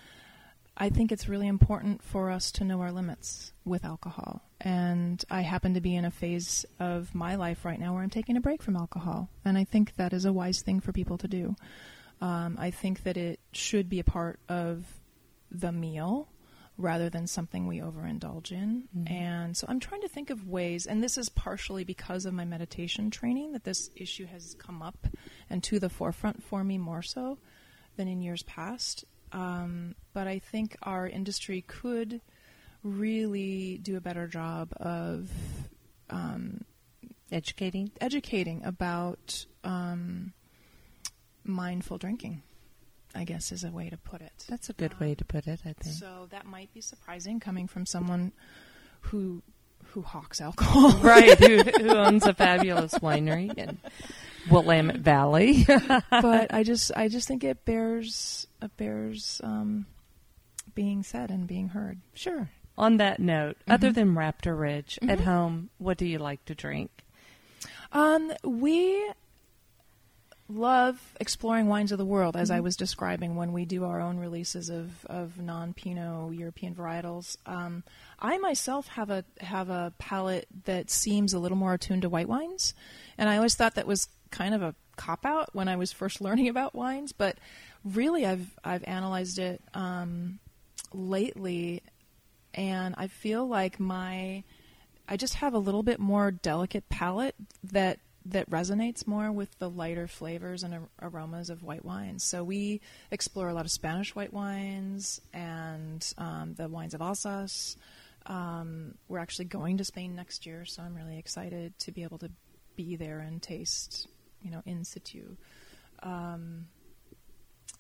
I 0.77 0.89
think 0.89 1.13
it's 1.13 1.29
really 1.29 1.47
important 1.47 2.03
for 2.03 2.31
us 2.31 2.51
to 2.53 2.65
know 2.65 2.81
our 2.81 2.91
limits 2.91 3.53
with 3.67 3.85
alcohol. 3.85 4.43
And 4.61 5.23
I 5.31 5.43
happen 5.43 5.75
to 5.75 5.83
be 5.83 5.95
in 5.95 6.07
a 6.07 6.11
phase 6.11 6.65
of 6.81 7.15
my 7.15 7.35
life 7.35 7.67
right 7.67 7.79
now 7.79 7.93
where 7.93 8.03
I'm 8.03 8.11
taking 8.11 8.39
a 8.39 8.41
break 8.41 8.63
from 8.63 8.77
alcohol. 8.77 9.29
And 9.45 9.59
I 9.59 9.65
think 9.65 9.97
that 9.97 10.15
is 10.15 10.25
a 10.25 10.33
wise 10.33 10.63
thing 10.63 10.81
for 10.81 10.93
people 10.93 11.19
to 11.19 11.29
do. 11.29 11.55
Um, 12.23 12.57
I 12.59 12.71
think 12.71 13.03
that 13.03 13.19
it 13.19 13.41
should 13.53 13.91
be 13.91 14.01
a 14.01 14.05
part 14.05 14.41
of 14.49 14.87
the 15.51 15.73
meal 15.73 16.29
rather 16.79 17.11
than 17.11 17.27
something 17.27 17.67
we 17.67 17.79
overindulge 17.79 18.51
in. 18.51 18.89
Mhm. 18.97 19.11
And 19.11 19.57
so 19.57 19.67
I'm 19.69 19.79
trying 19.81 20.01
to 20.03 20.09
think 20.09 20.31
of 20.31 20.49
ways, 20.49 20.87
and 20.87 21.03
this 21.03 21.19
is 21.19 21.29
partially 21.29 21.85
because 21.85 22.25
of 22.25 22.35
my 22.35 22.45
meditation 22.45 23.11
training, 23.11 23.53
that 23.53 23.65
this 23.65 23.91
issue 23.95 24.27
has 24.27 24.55
come 24.59 24.83
up 24.83 25.07
and 25.51 25.63
to 25.65 25.79
the 25.79 25.91
forefront 25.91 26.43
for 26.43 26.65
me 26.65 26.79
more 26.79 27.03
so 27.03 27.39
than 27.97 28.09
in 28.09 28.23
years 28.23 28.43
past. 28.45 29.05
Um, 29.33 29.95
but 30.13 30.27
I 30.27 30.39
think 30.39 30.77
our 30.83 31.07
industry 31.07 31.63
could 31.63 32.21
really 32.83 33.79
do 33.79 33.97
a 33.97 34.01
better 34.01 34.27
job 34.27 34.73
of 34.77 35.31
um, 36.11 36.65
Educating. 37.31 37.91
educating 38.01 38.63
about 38.65 39.47
um, 39.65 40.33
mindful 41.45 41.97
drinking. 41.97 42.43
I 43.15 43.25
guess 43.25 43.53
is 43.53 43.65
a 43.65 43.71
way 43.71 43.91
to 43.91 43.97
put 43.97 44.21
it. 44.23 44.45
That's 44.49 44.71
a 44.71 44.73
good 44.73 44.99
way 45.01 45.15
to 45.15 45.25
put 45.25 45.47
it, 45.47 45.61
I 45.67 45.73
think. 45.75 45.97
So 45.97 46.27
that 46.31 46.47
might 46.47 46.73
be 46.73 46.81
surprising 46.81 47.41
coming 47.41 47.69
from 47.69 47.87
someone 47.87 48.33
who 49.03 49.43
who 49.87 50.01
hawks 50.03 50.41
alcohol. 50.41 50.91
right, 51.03 51.39
who, 51.39 51.59
who 51.59 51.89
owns 51.97 52.25
a 52.27 52.33
fabulous 52.33 52.95
winery 52.95 53.53
in 53.59 53.79
Willamette 54.51 55.01
Valley. 55.01 55.67
but 56.11 56.55
I 56.55 56.63
just 56.63 56.93
I 56.97 57.09
just 57.09 57.29
think 57.29 57.45
it 57.45 57.65
bears 57.65 58.47
it 58.63 58.75
bears 58.79 59.41
um, 59.45 59.85
being 60.75 61.03
said 61.03 61.31
and 61.31 61.47
being 61.47 61.69
heard. 61.69 62.01
Sure. 62.15 62.49
On 62.79 62.97
that 62.97 63.21
note, 63.21 63.57
Mm-hmm. 63.61 63.73
other 63.73 63.93
than 63.93 64.15
Raptor 64.15 64.59
Ridge, 64.59 64.99
at 65.07 65.21
home, 65.21 65.69
what 65.77 65.99
do 65.99 66.07
you 66.07 66.19
like 66.19 66.43
to 66.47 66.55
drink? 66.55 66.91
Um, 67.93 68.33
we 68.43 69.05
love 70.49 71.01
exploring 71.21 71.69
wines 71.69 71.93
of 71.93 71.99
the 71.99 72.05
world, 72.05 72.37
as 72.37 72.51
I 72.51 72.61
was 72.61 72.77
describing 72.77 73.37
when 73.37 73.53
we 73.53 73.65
do 73.65 73.85
our 73.85 74.01
own 74.01 74.19
releases 74.19 74.69
of, 74.69 75.05
of 75.07 75.39
non 75.39 75.73
Pinot 75.73 76.35
European 76.35 76.75
varietals. 76.75 77.37
Um, 77.47 77.85
I 78.19 78.39
myself 78.39 78.89
have 78.89 79.11
a 79.11 79.25
have 79.41 79.71
a 79.71 79.93
palate 79.99 80.47
that 80.65 80.91
seems 80.91 81.33
a 81.33 81.39
little 81.39 81.59
more 81.59 81.75
attuned 81.75 82.03
to 82.03 82.09
white 82.09 82.29
wines, 82.29 82.75
and 83.17 83.29
I 83.29 83.37
always 83.37 83.55
thought 83.55 83.75
that 83.75 83.87
was 83.87 84.09
kind 84.31 84.55
of 84.55 84.63
a 84.63 84.75
cop 84.97 85.25
out 85.25 85.55
when 85.55 85.69
I 85.69 85.77
was 85.77 85.93
first 85.93 86.21
learning 86.21 86.49
about 86.49 86.75
wines. 86.75 87.13
But 87.13 87.39
really, 87.85 88.27
I've 88.27 88.51
I've 88.65 88.85
analyzed 88.85 89.39
it 89.39 89.63
um, 89.75 90.39
lately, 90.93 91.83
and 92.55 92.95
I 92.99 93.07
feel 93.07 93.47
like 93.47 93.81
my 93.81 94.45
I 95.09 95.17
just 95.17 95.35
have 95.35 95.55
a 95.55 95.59
little 95.59 95.83
bit 95.83 96.01
more 96.01 96.31
delicate 96.31 96.89
palate 96.89 97.35
that 97.65 97.99
that 98.27 98.49
resonates 98.51 99.07
more 99.07 99.33
with 99.33 99.59
the 99.59 99.69
lighter 99.69 100.07
flavors 100.07 100.63
and 100.63 100.75
ar- 100.75 100.89
aromas 101.01 101.51
of 101.51 101.63
white 101.63 101.85
wines. 101.85 102.23
So 102.25 102.45
we 102.45 102.81
explore 103.11 103.49
a 103.49 103.55
lot 103.55 103.65
of 103.65 103.71
Spanish 103.71 104.15
white 104.15 104.33
wines 104.33 105.21
and 105.33 106.07
um, 106.19 106.55
the 106.55 106.69
wines 106.69 106.95
of 106.95 107.01
Alsace. 107.03 107.77
Um, 108.27 108.95
we're 109.09 109.19
actually 109.19 109.47
going 109.47 109.79
to 109.79 109.85
Spain 109.85 110.15
next 110.15 110.47
year, 110.47 110.65
so 110.65 110.83
I'm 110.83 110.95
really 110.95 111.19
excited 111.19 111.77
to 111.81 111.93
be 111.93 112.05
able 112.05 112.19
to 112.19 112.31
be 112.77 112.95
there 112.97 113.19
and 113.19 113.43
taste, 113.43 114.07
you 114.41 114.51
know, 114.51 114.63
in 114.65 114.85
situ. 114.85 115.37
Um, 116.03 116.67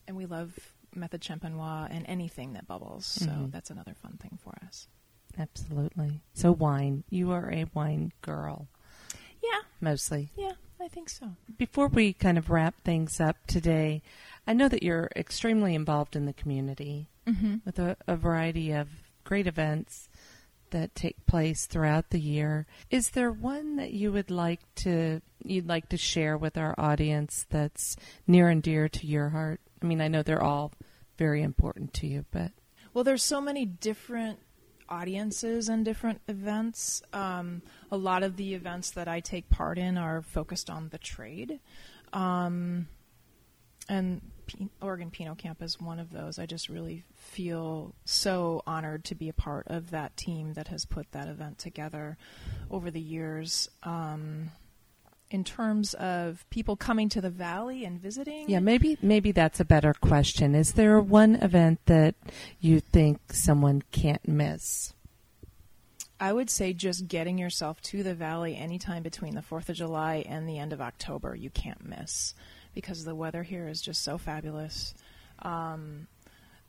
and 0.08 0.16
we 0.16 0.26
love 0.26 0.56
method 0.94 1.20
champenois 1.20 1.86
and 1.90 2.04
anything 2.08 2.54
that 2.54 2.66
bubbles. 2.66 3.06
So 3.06 3.26
Mhm. 3.26 3.52
that's 3.52 3.70
another 3.70 3.94
fun 3.94 4.16
thing 4.18 4.38
for 4.42 4.54
us. 4.66 4.88
Absolutely. 5.38 6.20
So, 6.34 6.52
wine. 6.52 7.04
You 7.08 7.30
are 7.30 7.50
a 7.50 7.64
wine 7.72 8.12
girl, 8.20 8.68
Yeah, 9.42 9.60
mostly. 9.80 10.30
yeah, 10.36 10.52
I 10.80 10.88
think 10.88 11.08
so. 11.08 11.30
Before 11.58 11.88
we 11.88 12.12
kind 12.12 12.38
of 12.38 12.50
wrap 12.50 12.74
things 12.84 13.20
up 13.20 13.36
today, 13.46 14.02
I 14.46 14.52
know 14.52 14.68
that 14.68 14.82
you're 14.82 15.10
extremely 15.16 15.74
involved 15.74 16.16
in 16.16 16.26
the 16.26 16.32
community 16.32 17.08
Mm-hmm. 17.24 17.58
with 17.64 17.78
a, 17.78 17.96
a 18.08 18.16
variety 18.16 18.72
of 18.72 18.88
great 19.22 19.46
events 19.46 20.08
that 20.70 20.92
take 20.96 21.24
place 21.26 21.66
throughout 21.66 22.10
the 22.10 22.18
year. 22.18 22.66
Is 22.90 23.10
there 23.10 23.30
one 23.30 23.76
that 23.76 23.92
you 23.92 24.10
would 24.10 24.28
like 24.28 24.58
to 24.76 25.20
you'd 25.44 25.68
like 25.68 25.88
to 25.90 25.96
share 25.96 26.36
with 26.36 26.58
our 26.58 26.74
audience 26.78 27.46
that's 27.48 27.94
near 28.26 28.48
and 28.48 28.60
dear 28.60 28.88
to 28.88 29.06
your 29.06 29.28
heart? 29.28 29.60
I 29.80 29.86
mean, 29.86 30.00
I 30.00 30.08
know 30.08 30.24
they're 30.24 30.42
all 30.42 30.72
very 31.16 31.42
important 31.44 31.94
to 31.94 32.08
you, 32.08 32.24
but 32.32 32.50
Well, 32.92 33.04
there's 33.04 33.22
so 33.22 33.40
many 33.40 33.66
different 33.66 34.40
audiences 34.92 35.70
and 35.70 35.84
different 35.84 36.20
events. 36.28 37.02
Um, 37.12 37.62
a 37.90 37.96
lot 37.96 38.22
of 38.22 38.36
the 38.36 38.52
events 38.52 38.90
that 38.90 39.08
I 39.08 39.20
take 39.20 39.48
part 39.48 39.78
in 39.78 39.96
are 39.96 40.20
focused 40.20 40.68
on 40.68 40.90
the 40.90 40.98
trade. 40.98 41.60
Um, 42.12 42.88
and 43.88 44.20
P- 44.46 44.68
Oregon 44.82 45.10
Pinot 45.10 45.38
Camp 45.38 45.62
is 45.62 45.80
one 45.80 45.98
of 45.98 46.12
those. 46.12 46.38
I 46.38 46.44
just 46.44 46.68
really 46.68 47.04
feel 47.14 47.94
so 48.04 48.62
honored 48.66 49.04
to 49.06 49.14
be 49.14 49.28
a 49.30 49.32
part 49.32 49.66
of 49.68 49.90
that 49.90 50.16
team 50.16 50.52
that 50.52 50.68
has 50.68 50.84
put 50.84 51.10
that 51.12 51.26
event 51.26 51.58
together 51.58 52.18
over 52.70 52.90
the 52.90 53.00
years. 53.00 53.70
Um, 53.82 54.50
in 55.32 55.44
terms 55.44 55.94
of 55.94 56.44
people 56.50 56.76
coming 56.76 57.08
to 57.08 57.20
the 57.20 57.30
valley 57.30 57.84
and 57.84 57.98
visiting, 57.98 58.48
yeah, 58.48 58.60
maybe 58.60 58.98
maybe 59.00 59.32
that's 59.32 59.60
a 59.60 59.64
better 59.64 59.94
question. 59.94 60.54
Is 60.54 60.72
there 60.72 61.00
one 61.00 61.36
event 61.36 61.80
that 61.86 62.14
you 62.60 62.80
think 62.80 63.32
someone 63.32 63.82
can't 63.90 64.28
miss? 64.28 64.92
I 66.20 66.32
would 66.32 66.50
say 66.50 66.72
just 66.72 67.08
getting 67.08 67.38
yourself 67.38 67.80
to 67.82 68.02
the 68.02 68.14
valley 68.14 68.56
anytime 68.56 69.02
between 69.02 69.34
the 69.34 69.40
4th 69.40 69.70
of 69.70 69.74
July 69.74 70.24
and 70.28 70.48
the 70.48 70.58
end 70.58 70.72
of 70.72 70.80
October, 70.80 71.34
you 71.34 71.50
can't 71.50 71.84
miss 71.84 72.34
because 72.74 73.04
the 73.04 73.14
weather 73.14 73.42
here 73.42 73.66
is 73.66 73.80
just 73.80 74.04
so 74.04 74.18
fabulous. 74.18 74.94
Um, 75.40 76.06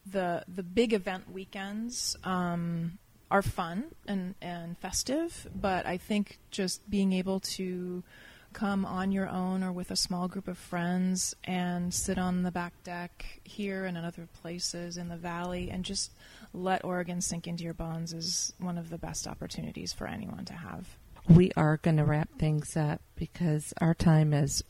the 0.09 0.43
the 0.47 0.63
big 0.63 0.93
event 0.93 1.31
weekends 1.31 2.15
um, 2.23 2.97
are 3.29 3.41
fun 3.41 3.85
and, 4.07 4.35
and 4.41 4.77
festive, 4.77 5.47
but 5.53 5.85
I 5.85 5.97
think 5.97 6.39
just 6.49 6.89
being 6.89 7.13
able 7.13 7.41
to 7.41 8.03
come 8.53 8.85
on 8.85 9.11
your 9.11 9.27
own 9.27 9.63
or 9.63 9.71
with 9.71 9.91
a 9.91 9.95
small 9.95 10.27
group 10.27 10.47
of 10.47 10.57
friends 10.57 11.35
and 11.43 11.93
sit 11.93 12.17
on 12.17 12.43
the 12.43 12.51
back 12.51 12.73
deck 12.83 13.39
here 13.43 13.85
and 13.85 13.97
in 13.97 14.05
other 14.05 14.27
places 14.41 14.97
in 14.97 15.09
the 15.09 15.17
valley 15.17 15.69
and 15.71 15.83
just 15.83 16.11
let 16.53 16.85
Oregon 16.85 17.19
sink 17.21 17.47
into 17.47 17.63
your 17.63 17.73
bones 17.73 18.13
is 18.13 18.53
one 18.59 18.77
of 18.77 18.89
the 18.89 18.97
best 18.97 19.27
opportunities 19.27 19.91
for 19.91 20.07
anyone 20.07 20.45
to 20.45 20.53
have. 20.53 20.87
We 21.27 21.51
are 21.57 21.77
going 21.77 21.97
to 21.97 22.05
wrap 22.05 22.29
things 22.37 22.77
up 22.77 23.01
because 23.15 23.73
our 23.81 23.93
time 23.93 24.33
is 24.33 24.63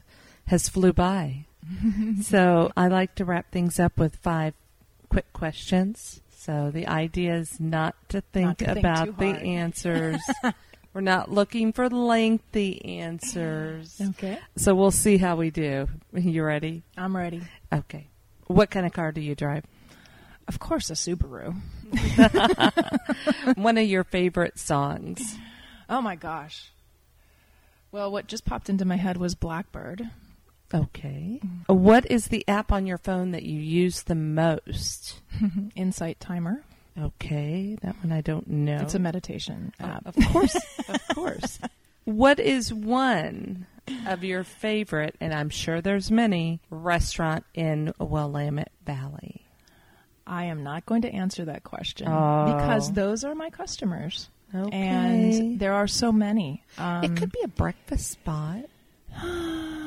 has 0.46 0.70
flew 0.70 0.94
by. 0.94 1.46
so 2.22 2.72
I 2.76 2.88
like 2.88 3.16
to 3.16 3.26
wrap 3.26 3.52
things 3.52 3.80
up 3.80 3.98
with 3.98 4.16
five 4.18 4.54
quick 5.10 5.32
questions. 5.34 6.22
So 6.36 6.72
the 6.72 6.88
idea 6.88 7.36
is 7.36 7.60
not 7.60 7.96
to 8.10 8.22
think 8.22 8.60
Not 8.62 8.74
to 8.74 8.80
about 8.80 9.06
too 9.06 9.16
the 9.18 9.26
answers. 9.26 10.22
We're 10.94 11.02
not 11.02 11.32
looking 11.32 11.74
for 11.74 11.90
lengthy 11.90 13.00
answers. 13.00 14.00
Okay. 14.00 14.38
So 14.56 14.76
we'll 14.76 14.92
see 14.92 15.18
how 15.18 15.36
we 15.36 15.50
do. 15.50 15.88
You 16.14 16.44
ready? 16.44 16.84
I'm 16.96 17.16
ready. 17.16 17.42
Okay. 17.72 18.08
What 18.46 18.70
kind 18.70 18.86
of 18.86 18.94
car 18.94 19.12
do 19.12 19.20
you 19.22 19.34
drive? 19.34 19.64
Of 20.48 20.60
course, 20.60 20.90
a 20.90 20.94
Subaru. 20.94 21.56
One 23.58 23.78
of 23.78 23.88
your 23.88 24.04
favorite 24.04 24.60
songs. 24.60 25.36
Oh 25.90 26.02
my 26.02 26.16
gosh. 26.16 26.72
Well, 27.92 28.12
what 28.12 28.28
just 28.28 28.46
popped 28.46 28.70
into 28.70 28.86
my 28.86 28.98
head 28.98 29.18
was 29.18 29.36
Blackbird. 29.36 30.10
Okay. 30.74 31.40
What 31.68 32.10
is 32.10 32.28
the 32.28 32.44
app 32.48 32.72
on 32.72 32.88
your 32.88 32.98
phone 32.98 33.32
that 33.32 33.44
you 33.44 33.60
use 33.60 34.04
the 34.04 34.16
most? 34.16 35.22
Insight 35.76 36.20
Timer. 36.20 36.64
Okay, 37.00 37.78
that 37.82 37.96
one 38.04 38.12
I 38.12 38.22
don't 38.22 38.48
know. 38.48 38.78
It's 38.82 38.94
a 38.96 39.00
meditation 39.00 39.74
Oh, 39.82 39.86
app. 39.86 40.06
of 40.06 40.16
course, 40.32 40.56
of 40.90 41.08
course. 41.16 41.60
What 42.06 42.40
is 42.40 42.74
one 42.74 43.66
of 44.08 44.24
your 44.24 44.44
favorite, 44.44 45.16
and 45.20 45.34
I'm 45.34 45.50
sure 45.50 45.82
there's 45.82 46.12
many, 46.12 46.60
restaurant 46.70 47.46
in 47.54 47.94
Willamette 48.00 48.72
Valley? 48.86 49.46
I 50.28 50.46
am 50.46 50.64
not 50.64 50.86
going 50.86 51.02
to 51.02 51.12
answer 51.12 51.46
that 51.46 51.64
question 51.64 52.08
Oh. 52.10 52.54
because 52.56 52.92
those 52.94 53.24
are 53.24 53.36
my 53.36 53.50
customers. 53.50 54.30
Okay. 54.54 54.78
And 54.78 55.60
there 55.60 55.74
are 55.74 55.88
so 55.88 56.12
many. 56.12 56.64
Um, 56.78 57.04
it 57.04 57.16
could 57.18 57.32
be 57.32 57.40
a 57.44 57.48
breakfast 57.48 58.12
spot. 58.12 58.66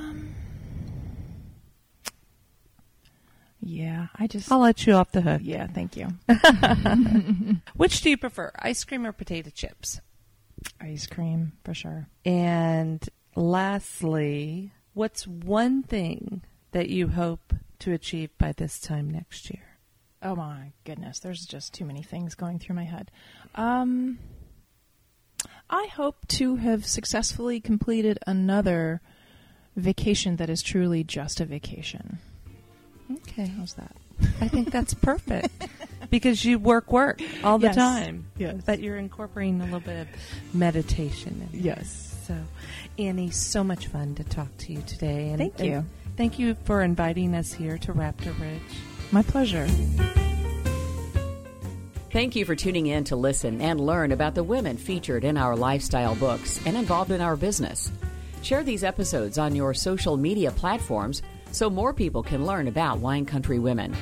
Yeah, 3.69 4.07
I 4.17 4.29
just. 4.29 4.51
I'll 4.53 4.61
let 4.61 4.87
you 4.87 4.95
off 4.95 5.11
the 5.11 5.23
hook. 5.23 5.41
yeah, 5.43 5.67
thank 5.67 5.97
you. 5.97 6.07
Which 7.77 8.01
do 8.01 8.11
you 8.11 8.17
prefer, 8.17 8.53
ice 8.57 8.85
cream 8.85 9.05
or 9.05 9.11
potato 9.11 9.51
chips? 9.51 10.01
Ice 10.81 11.09
cream, 11.09 11.53
for 11.65 11.75
sure. 11.75 12.07
And 12.25 13.07
lastly, 13.35 14.73
what's 14.95 15.27
one 15.27 15.83
thing 15.83 16.43
that 16.71 16.91
you 16.91 17.09
hope 17.09 17.55
to 17.81 17.93
achieve 17.93 18.31
by 18.39 18.53
this 18.53 18.79
time 18.79 19.11
next 19.11 19.51
year? 19.51 19.65
Oh 20.23 20.37
my 20.37 20.73
goodness, 20.85 21.19
there's 21.19 21.45
just 21.45 21.75
too 21.75 21.85
many 21.85 22.03
things 22.03 22.37
going 22.37 22.61
through 22.61 22.77
my 22.77 22.85
head. 22.85 23.11
Um, 23.57 24.21
I 25.69 25.89
hope 25.93 26.29
to 26.29 26.57
have 26.57 26.87
successfully 26.87 27.61
completed 27.61 28.19
another 28.29 29.01
vacation 29.75 30.37
that 30.37 30.49
is 30.49 30.63
truly 30.63 31.03
just 31.03 31.41
a 31.41 31.45
vacation. 31.45 32.21
Okay. 33.13 33.47
How's 33.59 33.75
that? 33.75 33.97
I 34.41 34.49
think 34.49 34.71
that's 34.73 34.95
perfect 34.95 35.49
because 36.11 36.45
you 36.45 36.59
work 36.59 36.91
work 36.91 37.21
all 37.45 37.59
the 37.59 37.67
Yes. 37.69 37.77
time. 37.77 38.25
Yes. 38.39 38.63
But 38.65 38.81
you're 38.81 38.97
incorporating 38.97 39.61
a 39.61 39.65
little 39.65 39.81
bit 39.81 40.01
of 40.03 40.09
meditation. 40.55 41.49
In. 41.53 41.61
Yes. 41.63 42.15
So, 42.27 42.35
Annie, 42.99 43.31
so 43.31 43.63
much 43.63 43.87
fun 43.89 44.15
to 44.17 44.25
talk 44.25 44.49
to 44.59 44.73
you 44.73 44.83
today. 44.87 45.29
And 45.29 45.39
Thank 45.39 45.59
and 45.61 45.69
you. 45.69 45.85
thank 46.17 46.39
you 46.39 46.57
for 46.65 46.83
inviting 46.83 47.35
us 47.35 47.53
here 47.53 47.79
to 47.79 47.93
Raptor 47.93 48.39
Ridge. 48.41 48.61
My 49.13 49.23
pleasure. 49.23 49.67
Thank 52.11 52.35
you 52.35 52.45
for 52.47 52.57
tuning 52.57 52.87
in 52.87 53.05
to 53.05 53.17
listen 53.17 53.61
and 53.61 53.79
learn 53.79 54.11
about 54.13 54.35
the 54.35 54.43
women 54.43 54.77
featured 54.79 55.23
in 55.25 55.37
our 55.37 55.55
lifestyle 55.55 56.15
books 56.15 56.59
and 56.65 56.77
involved 56.77 57.11
in 57.11 57.21
our 57.21 57.37
business. 57.37 57.93
Share 58.43 58.63
these 58.63 58.83
episodes 58.85 59.37
on 59.39 59.55
your 59.55 59.75
social 59.75 60.17
media 60.17 60.51
platforms 60.51 61.21
so 61.57 61.71
more 61.71 61.95
people 61.95 62.23
can 62.23 62.45
learn 62.45 62.69
about 62.69 62.99
wine 62.99 63.25
country 63.25 63.59
women. 63.59 63.97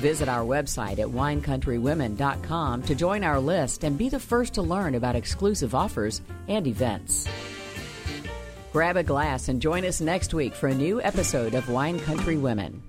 Visit 0.00 0.28
our 0.28 0.44
website 0.44 0.98
at 0.98 1.08
winecountrywomen.com 1.08 2.82
to 2.82 2.94
join 2.94 3.24
our 3.24 3.40
list 3.40 3.84
and 3.84 3.98
be 3.98 4.08
the 4.08 4.20
first 4.20 4.54
to 4.54 4.62
learn 4.62 4.94
about 4.94 5.16
exclusive 5.16 5.74
offers 5.74 6.22
and 6.48 6.66
events. 6.66 7.28
Grab 8.72 8.96
a 8.96 9.02
glass 9.02 9.48
and 9.48 9.60
join 9.60 9.84
us 9.84 10.00
next 10.00 10.32
week 10.32 10.54
for 10.54 10.68
a 10.68 10.74
new 10.74 11.02
episode 11.02 11.54
of 11.54 11.68
Wine 11.68 11.98
Country 12.00 12.36
Women. 12.36 12.82